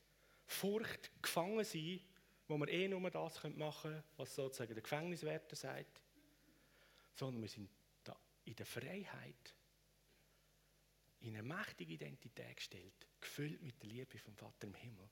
Furcht 0.46 1.12
gefangen 1.22 1.64
sind, 1.64 2.02
wo 2.48 2.58
wir 2.58 2.68
eh 2.68 2.88
nur 2.88 3.10
das 3.10 3.42
machen 3.56 3.92
können, 3.92 4.04
was 4.18 4.36
sozusagen 4.36 4.74
der 4.74 4.84
Gefängniswärter 4.84 5.56
sagt, 5.56 6.02
sondern 7.16 7.42
wir 7.42 7.50
sind 7.50 7.70
da 8.04 8.18
in 8.46 8.56
der 8.56 8.66
Freiheit, 8.66 9.56
in 11.22 11.36
eine 11.36 11.44
mächtige 11.44 11.94
Identität 11.94 12.58
gestellt, 12.58 13.08
gefüllt 13.20 13.62
mit 13.62 13.82
der 13.82 13.90
Liebe 13.90 14.18
vom 14.18 14.36
Vater 14.36 14.68
im 14.68 14.74
Himmel. 14.74 15.10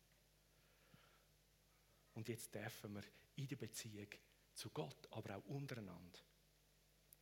Und 2.15 2.27
jetzt 2.27 2.53
dürfen 2.53 2.95
wir 2.95 3.03
in 3.35 3.47
der 3.47 3.55
Beziehung 3.55 4.09
zu 4.53 4.69
Gott, 4.71 5.07
aber 5.11 5.37
auch 5.37 5.45
untereinander, 5.45 6.19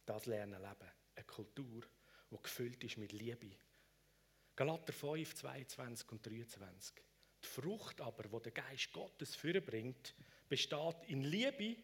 das 0.05 0.25
lernen 0.25 0.59
leben. 0.61 0.91
Eine 1.15 1.25
Kultur, 1.25 1.83
die 2.31 2.41
gefüllt 2.41 2.83
ist 2.83 2.97
mit 2.97 3.11
Liebe. 3.11 3.51
Galater 4.57 4.91
5, 4.91 5.35
22 5.35 6.11
und 6.11 6.25
23. 6.25 6.95
Die 7.43 7.47
Frucht 7.47 8.01
aber, 8.01 8.23
die 8.23 8.43
der 8.49 8.51
Geist 8.51 8.91
Gottes 8.91 9.35
vorbringt, 9.35 10.15
besteht 10.49 10.95
in 11.09 11.21
Liebe, 11.21 11.77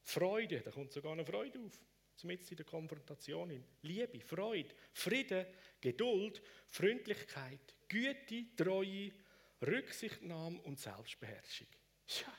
Freude, 0.00 0.62
da 0.62 0.70
kommt 0.70 0.92
sogar 0.92 1.12
eine 1.12 1.26
Freude 1.26 1.60
auf, 1.60 1.78
zumindest 2.14 2.50
in 2.52 2.56
der 2.56 2.64
Konfrontation. 2.64 3.50
In 3.50 3.62
Liebe, 3.82 4.18
Freude, 4.20 4.74
Frieden, 4.94 5.44
Geduld, 5.78 6.40
Freundlichkeit, 6.68 7.76
Güte, 7.86 8.46
Treue, 8.56 9.12
Rücksichtnahme 9.60 10.58
und 10.62 10.80
Selbstbeherrschung. 10.80 11.68
Ja, 12.08 12.32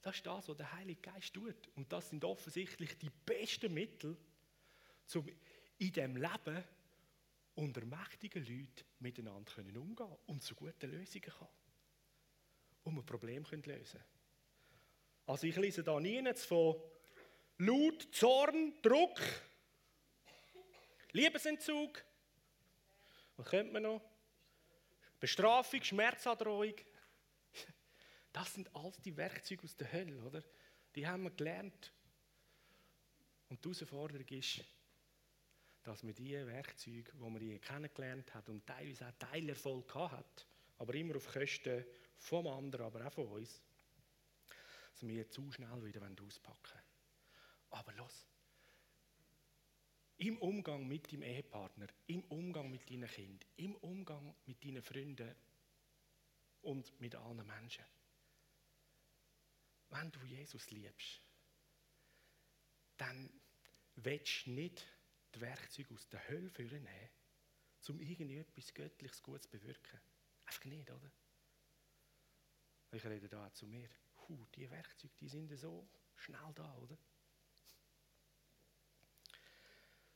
das 0.00 0.14
ist 0.14 0.26
das, 0.26 0.48
was 0.48 0.56
der 0.56 0.72
Heilige 0.72 1.00
Geist 1.00 1.34
tut. 1.34 1.68
Und 1.74 1.92
das 1.92 2.08
sind 2.10 2.24
offensichtlich 2.24 2.96
die 2.98 3.10
besten 3.10 3.74
Mittel, 3.74 4.16
um 5.12 5.28
in 5.78 5.92
diesem 5.92 6.16
Leben 6.16 6.62
unter 7.54 7.84
mächtigen 7.84 8.44
Leuten 8.44 8.84
miteinander 8.98 9.52
umgehen 9.58 9.94
können 9.96 10.16
und 10.26 10.42
zu 10.42 10.54
guten 10.54 10.90
Lösungen 10.90 11.30
kommen. 11.30 11.50
Und 12.84 12.98
ein 12.98 13.06
Problem 13.06 13.44
lösen 13.44 13.64
können. 13.64 14.04
Also 15.26 15.46
ich 15.46 15.56
lese 15.56 15.82
da 15.82 15.98
nie 15.98 16.22
von 16.34 16.76
Laut, 17.58 18.08
Zorn, 18.12 18.74
Druck, 18.82 19.20
Liebesentzug. 21.12 22.04
Was 23.36 23.46
könnte 23.46 23.72
man 23.72 23.84
noch? 23.84 24.02
Bestrafung, 25.20 25.82
Schmerzandrohung. 25.82 26.74
Das 28.32 28.52
sind 28.52 28.74
alles 28.74 29.00
die 29.00 29.16
Werkzeuge 29.16 29.62
aus 29.62 29.76
der 29.76 29.92
Hölle, 29.92 30.20
oder? 30.20 30.42
Die 30.96 31.06
haben 31.06 31.22
wir 31.22 31.30
gelernt. 31.30 31.92
Und 33.48 33.64
die 33.64 33.68
Herausforderung 33.68 34.26
ist, 34.26 34.64
dass 35.84 36.02
man 36.02 36.14
diese 36.14 36.46
Werkzeuge, 36.46 37.12
die 37.12 37.18
man 37.18 37.40
hier 37.40 37.58
kennengelernt 37.58 38.34
hat 38.34 38.48
und 38.48 38.66
teilweise 38.66 39.06
auch 39.06 39.18
Teilerfolg 39.18 39.94
hat, 39.94 40.46
aber 40.78 40.94
immer 40.94 41.16
auf 41.16 41.32
Kosten 41.32 41.84
vom 42.16 42.46
anderen, 42.46 42.86
aber 42.86 43.06
auch 43.06 43.12
von 43.12 43.26
uns, 43.28 43.62
dass 44.92 45.06
wir 45.06 45.28
zu 45.30 45.52
schnell 45.52 45.84
wieder 45.84 46.00
auspacken. 46.24 46.80
Aber 47.70 47.92
los, 47.94 48.26
im 50.16 50.38
Umgang 50.38 50.86
mit 50.86 51.12
deinem 51.12 51.22
Ehepartner, 51.22 51.88
im 52.06 52.22
Umgang 52.24 52.70
mit 52.70 52.88
deinen 52.88 53.08
Kindern, 53.08 53.48
im 53.56 53.74
Umgang 53.76 54.34
mit 54.46 54.64
deinen 54.64 54.82
Freunden 54.82 55.34
und 56.62 56.98
mit 57.00 57.14
allen 57.14 57.46
Menschen. 57.46 57.84
Wenn 59.90 60.10
du 60.10 60.24
Jesus 60.24 60.70
liebst, 60.70 61.20
dann 62.96 63.28
willst 63.96 64.46
du 64.46 64.50
nicht 64.50 64.86
die 65.34 65.40
Werkzeuge 65.40 65.94
aus 65.94 66.08
der 66.08 66.28
Hölle 66.28 66.50
nehmen, 66.58 67.10
um 67.88 68.00
irgendetwas 68.00 68.72
Göttliches 68.72 69.22
Gutes 69.22 69.42
zu 69.42 69.50
bewirken. 69.50 70.00
Einfach 70.46 70.64
nicht, 70.64 70.90
oder? 70.90 71.10
Ich 72.92 73.04
rede 73.04 73.28
da 73.28 73.52
zu 73.52 73.66
mir. 73.66 73.88
Huh, 74.28 74.46
die 74.54 74.70
Werkzeuge, 74.70 75.14
die 75.20 75.28
sind 75.28 75.54
so 75.58 75.86
schnell 76.16 76.52
da, 76.54 76.74
oder? 76.76 76.96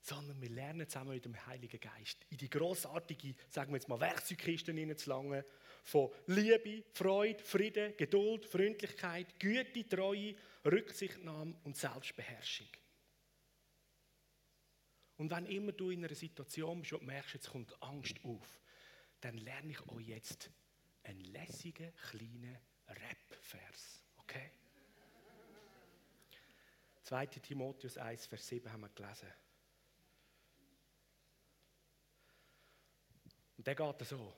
Sondern 0.01 0.41
wir 0.41 0.49
lernen 0.49 0.89
zusammen 0.89 1.11
mit 1.11 1.25
dem 1.25 1.47
Heiligen 1.47 1.81
Geist 1.81 2.25
in 2.31 2.39
die 2.39 2.49
großartige, 2.49 3.35
sagen 3.51 3.73
wir 3.73 3.79
jetzt 3.79 3.89
mal, 3.89 4.01
Werkzeugkiste 4.01 4.73
hineinzulangen 4.73 5.45
von 5.85 6.11
Liebe, 6.27 6.85
Freude, 6.95 7.43
Frieden, 7.45 7.95
Geduld, 7.97 8.47
Freundlichkeit, 8.47 9.39
Güte, 9.39 9.87
Treue, 9.87 10.37
Rücksichtnahme 10.65 11.61
und 11.65 11.77
Selbstbeherrschung. 11.77 12.69
Und 15.19 15.31
wenn 15.33 15.47
immer 15.47 15.73
du 15.73 15.91
in 15.91 16.05
einer 16.05 16.15
Situation 16.15 16.81
bist 16.81 16.93
und 16.93 17.03
merkst, 17.05 17.35
jetzt 17.35 17.51
kommt 17.51 17.83
Angst 17.83 18.17
auf, 18.25 18.61
dann 19.21 19.37
lerne 19.37 19.73
ich 19.73 19.89
euch 19.89 20.07
jetzt 20.07 20.51
einen 21.03 21.21
lässigen, 21.21 21.93
kleinen 22.11 22.57
Rap-Vers. 22.87 24.05
Okay? 24.19 24.51
2. 27.03 27.27
Timotheus 27.27 27.99
1, 27.99 28.27
Vers 28.27 28.47
7 28.47 28.73
haben 28.73 28.81
wir 28.83 28.89
gelesen. 28.91 29.29
Und 33.57 33.67
der 33.67 33.75
geht 33.75 34.07
so. 34.07 34.33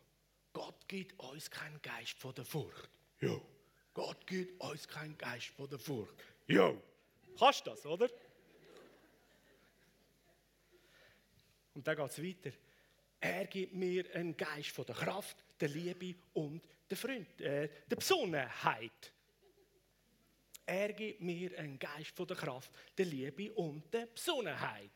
Gott 0.52 0.88
gibt 0.88 1.18
uns 1.20 1.50
keinen 1.50 1.80
Geist 1.82 2.18
von 2.18 2.34
der 2.34 2.44
Furcht. 2.44 2.88
Jo. 3.20 3.44
Gott 3.92 4.26
gibt 4.26 4.60
uns 4.62 4.88
keinen 4.88 5.18
Geist 5.18 5.48
von 5.48 5.68
der 5.68 5.78
Furcht. 5.78 6.14
Jo. 6.46 6.80
Kannst 7.38 7.66
du 7.66 7.70
das, 7.70 7.84
oder? 7.84 8.08
Und 11.80 11.86
dann 11.86 11.96
geht 11.96 12.10
es 12.10 12.22
weiter. 12.22 12.56
Er 13.20 13.46
gibt 13.46 13.72
mir 13.72 14.04
einen 14.14 14.36
Geist 14.36 14.68
von 14.68 14.84
der 14.84 14.94
Kraft, 14.94 15.42
der 15.58 15.70
Liebe 15.70 16.14
und 16.34 16.68
der, 16.90 16.96
Freund, 16.98 17.40
äh, 17.40 17.70
der 17.90 17.96
Besonnenheit. 17.96 19.10
Er 20.66 20.92
gibt 20.92 21.22
mir 21.22 21.58
einen 21.58 21.78
Geist 21.78 22.14
von 22.14 22.26
der 22.26 22.36
Kraft, 22.36 22.70
der 22.98 23.06
Liebe 23.06 23.50
und 23.54 23.90
der 23.94 24.04
Besonnenheit. 24.08 24.90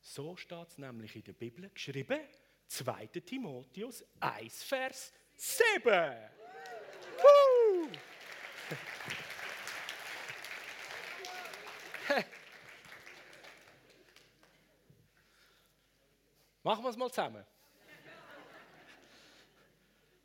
So 0.00 0.36
steht 0.36 0.66
es 0.66 0.78
nämlich 0.78 1.14
in 1.14 1.22
der 1.22 1.34
Bibel 1.34 1.70
geschrieben, 1.70 2.22
2. 2.66 3.06
Timotheus 3.06 4.04
1, 4.18 4.64
Vers 4.64 5.12
7. 5.36 6.16
Machen 16.68 16.84
wir 16.84 16.90
es 16.90 16.98
mal 16.98 17.08
zusammen. 17.08 17.42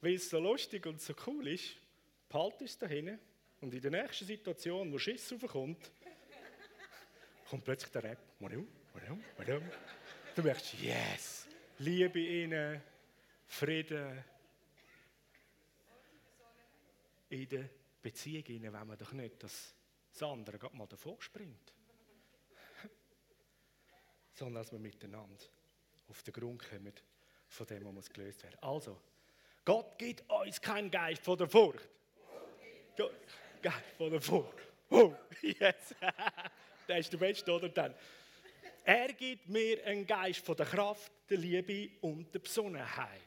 Weil 0.01 0.15
es 0.15 0.29
so 0.29 0.39
lustig 0.39 0.86
und 0.86 0.99
so 0.99 1.13
cool 1.25 1.47
ist, 1.47 1.77
behalte 2.27 2.65
es 2.65 2.77
da 2.77 2.86
hinten 2.86 3.17
und 3.62 3.73
in 3.73 3.82
der 3.82 3.91
nächsten 3.91 4.25
Situation, 4.25 4.91
wo 4.91 4.99
Schiss 4.99 5.32
aufkommt, 5.32 5.89
kommt 7.49 7.63
plötzlich 7.63 7.93
der 7.93 8.03
Rap. 8.03 8.17
Du 10.36 10.41
merkst, 10.41 10.73
yes, 10.82 11.47
Liebe 11.79 12.19
ihnen, 12.19 12.82
Frieden. 13.45 14.21
In 17.29 17.47
der 17.47 17.69
Beziehung 18.01 18.45
ihnen 18.47 18.73
wenn 18.73 18.86
man 18.86 18.97
doch 18.97 19.13
nicht, 19.13 19.41
dass 19.41 19.73
das 20.12 20.23
andere 20.23 20.60
gerade 20.60 20.75
mal 20.75 20.88
davor 20.88 21.21
springt. 21.21 21.73
Sondern 24.34 24.62
dass 24.62 24.73
wir 24.73 24.79
miteinander 24.79 25.45
auf 26.13 26.21
den 26.21 26.34
Grund 26.34 26.62
kommen 26.69 26.93
von 27.47 27.65
dem, 27.65 27.86
was 27.86 27.93
muss 27.93 28.10
gelöst 28.12 28.43
werden. 28.43 28.58
Also, 28.62 28.99
Gott 29.65 29.97
gibt 29.97 30.30
uns 30.30 30.62
keinen 30.62 30.91
Geist 30.91 31.23
von 31.23 31.38
der 31.38 31.47
Furcht. 31.47 31.89
Geist 33.62 33.97
von 33.97 34.12
der 34.12 34.21
Furcht. 34.21 34.60
Oh, 34.91 35.15
yes. 35.41 35.95
der 36.88 36.97
ist 36.99 37.12
der 37.12 37.17
Beste, 37.17 37.52
oder? 37.52 37.95
Er 38.84 39.13
gibt 39.13 39.49
mir 39.49 39.84
einen 39.88 40.06
Geist 40.06 40.45
von 40.45 40.56
der 40.56 40.67
Kraft, 40.67 41.12
der 41.30 41.38
Liebe 41.38 41.89
und 42.02 42.32
der 42.32 42.39
Besonnenheit. 42.39 43.21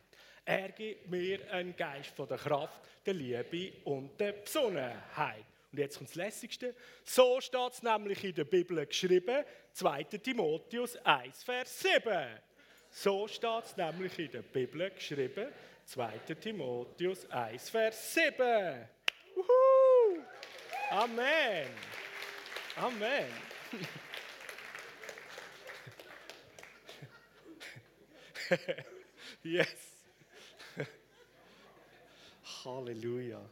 Er 0.44 0.70
gibt 0.70 1.11
mir 1.11 1.51
einen 1.51 1.75
Geist 1.75 2.11
von 2.11 2.29
der 2.29 2.38
Kraft, 2.38 2.81
der 3.05 3.14
Liebe 3.14 3.72
und 3.83 4.20
der 4.20 4.33
Besonnenheit. 4.33 5.44
Und 5.72 5.79
jetzt 5.79 5.99
kommt 5.99 6.11
das 6.11 6.14
Lässigste. 6.14 6.77
So 7.03 7.40
steht 7.40 7.72
es 7.72 7.83
nämlich 7.83 8.22
in 8.22 8.35
der 8.35 8.44
Bibel 8.44 8.87
geschrieben, 8.87 9.44
2. 9.72 10.05
Timotheus 10.05 10.96
1, 10.99 11.42
Vers 11.42 11.81
7. 11.81 12.38
So 12.98 13.28
steht 13.28 13.64
es 13.66 13.76
nämlich 13.76 14.18
in 14.18 14.30
der 14.30 14.40
Bibel 14.40 14.90
geschrieben, 14.90 15.52
2. 15.85 16.18
Timotheus 16.40 17.30
1, 17.30 17.68
Vers 17.68 18.14
7. 18.14 18.88
Uhu. 19.37 20.22
Amen. 20.88 21.68
Amen. 22.76 23.26
yes. 29.42 29.76
Halleluja. 32.64 33.46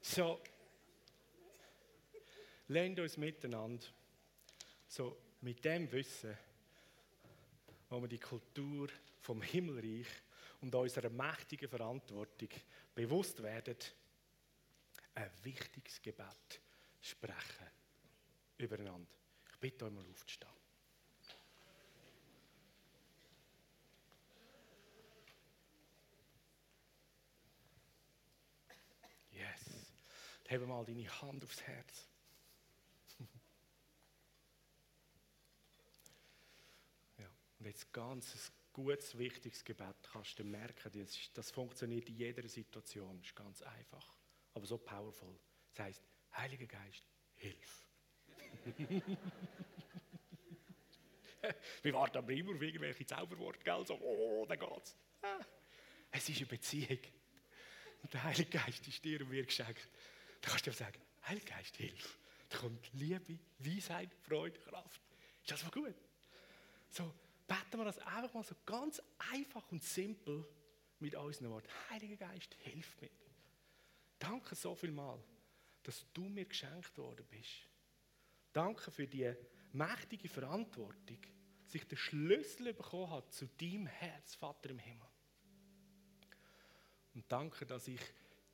So, 0.00 0.40
lernt 2.66 2.98
uns 2.98 3.16
miteinander, 3.16 3.86
so 4.90 5.16
mit 5.42 5.64
dem 5.64 5.90
Wissen, 5.92 6.36
wo 7.88 8.00
wir 8.00 8.08
die 8.08 8.18
Kultur 8.18 8.88
vom 9.20 9.40
Himmelreich 9.40 10.08
und 10.60 10.74
unserer 10.74 11.08
mächtigen 11.10 11.68
Verantwortung 11.68 12.48
bewusst 12.94 13.40
werden, 13.40 13.76
ein 15.14 15.30
wichtiges 15.44 16.02
Gebet 16.02 16.60
sprechen 17.00 17.66
übereinander. 18.58 19.08
Ich 19.52 19.58
bitte 19.58 19.84
euch 19.84 19.92
mal 19.92 20.04
aufzustehen. 20.10 20.50
Yes. 29.30 29.86
Hebe 30.48 30.66
mal 30.66 30.84
deine 30.84 31.08
Hand 31.22 31.44
aufs 31.44 31.62
Herz. 31.62 32.09
Und 37.60 37.66
jetzt 37.66 37.92
ganz 37.92 38.34
ein 38.34 38.40
gutes, 38.72 39.16
wichtiges 39.18 39.62
Gebet 39.62 39.96
kannst 40.10 40.38
du 40.38 40.44
merken, 40.44 40.90
das, 40.98 41.30
das 41.34 41.50
funktioniert 41.50 42.08
in 42.08 42.16
jeder 42.16 42.48
Situation, 42.48 43.20
ist 43.20 43.36
ganz 43.36 43.60
einfach, 43.60 44.16
aber 44.54 44.64
so 44.64 44.78
powerful. 44.78 45.38
Das 45.74 45.84
heißt, 45.86 46.02
Heiliger 46.36 46.66
Geist, 46.66 47.04
hilf. 47.36 47.86
Wir 51.82 51.92
warten 51.92 52.18
aber 52.18 52.32
immer 52.32 52.54
auf 52.54 52.62
irgendwelche 52.62 53.04
Zauberworte, 53.04 53.58
gell? 53.62 53.84
So, 53.86 53.94
oh, 54.00 54.46
da 54.46 54.56
geht's. 54.56 54.96
Ah. 55.22 55.40
Es 56.12 56.28
ist 56.28 56.38
eine 56.38 56.46
Beziehung. 56.46 56.98
Und 58.02 58.14
der 58.14 58.24
Heilige 58.24 58.58
Geist 58.58 58.88
ist 58.88 59.04
dir 59.04 59.20
und 59.20 59.28
mir 59.28 59.44
geschenkt. 59.44 59.86
Da 60.40 60.50
kannst 60.50 60.66
du 60.66 60.72
sagen, 60.72 60.98
Heiliger 61.26 61.56
Geist, 61.56 61.76
hilf. 61.76 62.18
Da 62.48 62.56
kommt 62.58 62.90
Liebe, 62.94 63.38
Weisheit, 63.58 64.14
Freude, 64.14 64.58
Kraft. 64.60 65.02
Ist 65.42 65.50
das 65.50 65.62
mal 65.62 65.70
gut? 65.70 65.94
So, 66.88 67.12
beten 67.50 67.78
wir 67.78 67.84
das 67.84 67.98
einfach 67.98 68.32
mal 68.32 68.44
so 68.44 68.54
ganz 68.64 69.02
einfach 69.32 69.72
und 69.72 69.82
simpel 69.82 70.46
mit 71.00 71.16
unseren 71.16 71.50
Worten. 71.50 71.68
Heiliger 71.90 72.16
Geist, 72.16 72.54
hilf 72.60 73.00
mir. 73.00 73.10
Danke 74.20 74.54
so 74.54 74.76
viel 74.76 74.92
mal, 74.92 75.20
dass 75.82 76.06
du 76.14 76.28
mir 76.28 76.44
geschenkt 76.44 76.96
worden 76.96 77.26
bist. 77.28 77.66
Danke 78.52 78.92
für 78.92 79.08
die 79.08 79.34
mächtige 79.72 80.28
Verantwortung, 80.28 81.18
dass 81.64 81.74
ich 81.74 81.88
den 81.88 81.98
Schlüssel 81.98 82.72
bekommen 82.72 83.10
habe 83.10 83.28
zu 83.30 83.46
deinem 83.46 83.86
Herz, 83.86 84.36
Vater 84.36 84.70
im 84.70 84.78
Himmel. 84.78 85.08
Und 87.14 87.24
danke, 87.32 87.66
dass 87.66 87.88
ich 87.88 88.00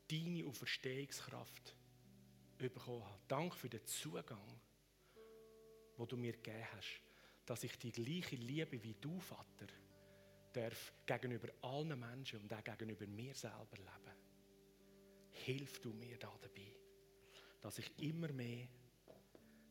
deine 0.08 0.46
Auferstehungskraft 0.46 1.76
bekommen 2.56 3.04
habe. 3.04 3.20
Danke 3.28 3.56
für 3.56 3.68
den 3.68 3.84
Zugang, 3.84 4.60
wo 5.98 6.06
du 6.06 6.16
mir 6.16 6.32
gegeben 6.32 6.66
hast, 6.72 7.05
dass 7.46 7.62
ich 7.62 7.78
die 7.78 7.92
gleiche 7.92 8.36
Liebe 8.36 8.82
wie 8.82 8.94
du, 9.00 9.18
Vater, 9.20 9.66
darf 10.52 10.92
gegenüber 11.06 11.48
allen 11.62 11.98
Menschen 11.98 12.40
und 12.40 12.52
auch 12.52 12.64
gegenüber 12.64 13.06
mir 13.06 13.34
selber 13.34 13.76
leben. 13.76 14.16
Hilf 15.30 15.80
du 15.80 15.92
mir 15.92 16.18
da 16.18 16.32
dabei, 16.40 16.74
dass 17.60 17.78
ich 17.78 17.98
immer 17.98 18.32
mehr 18.32 18.66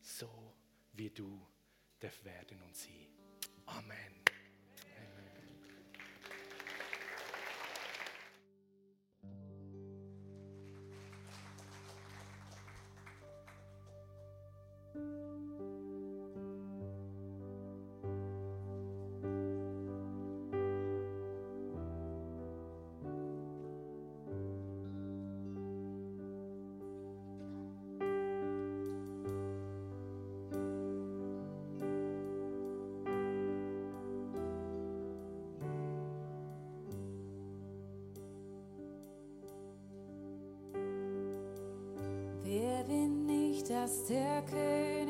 so 0.00 0.54
wie 0.94 1.10
du 1.10 1.46
darf 1.98 2.24
werden 2.24 2.62
und 2.62 2.74
sein. 2.74 3.08
Amen. 3.66 4.26
Wer 14.94 15.35
bin 43.68 43.76
ich, 43.76 43.82
dass 43.82 44.06
der 44.06 44.42
König 44.50 45.05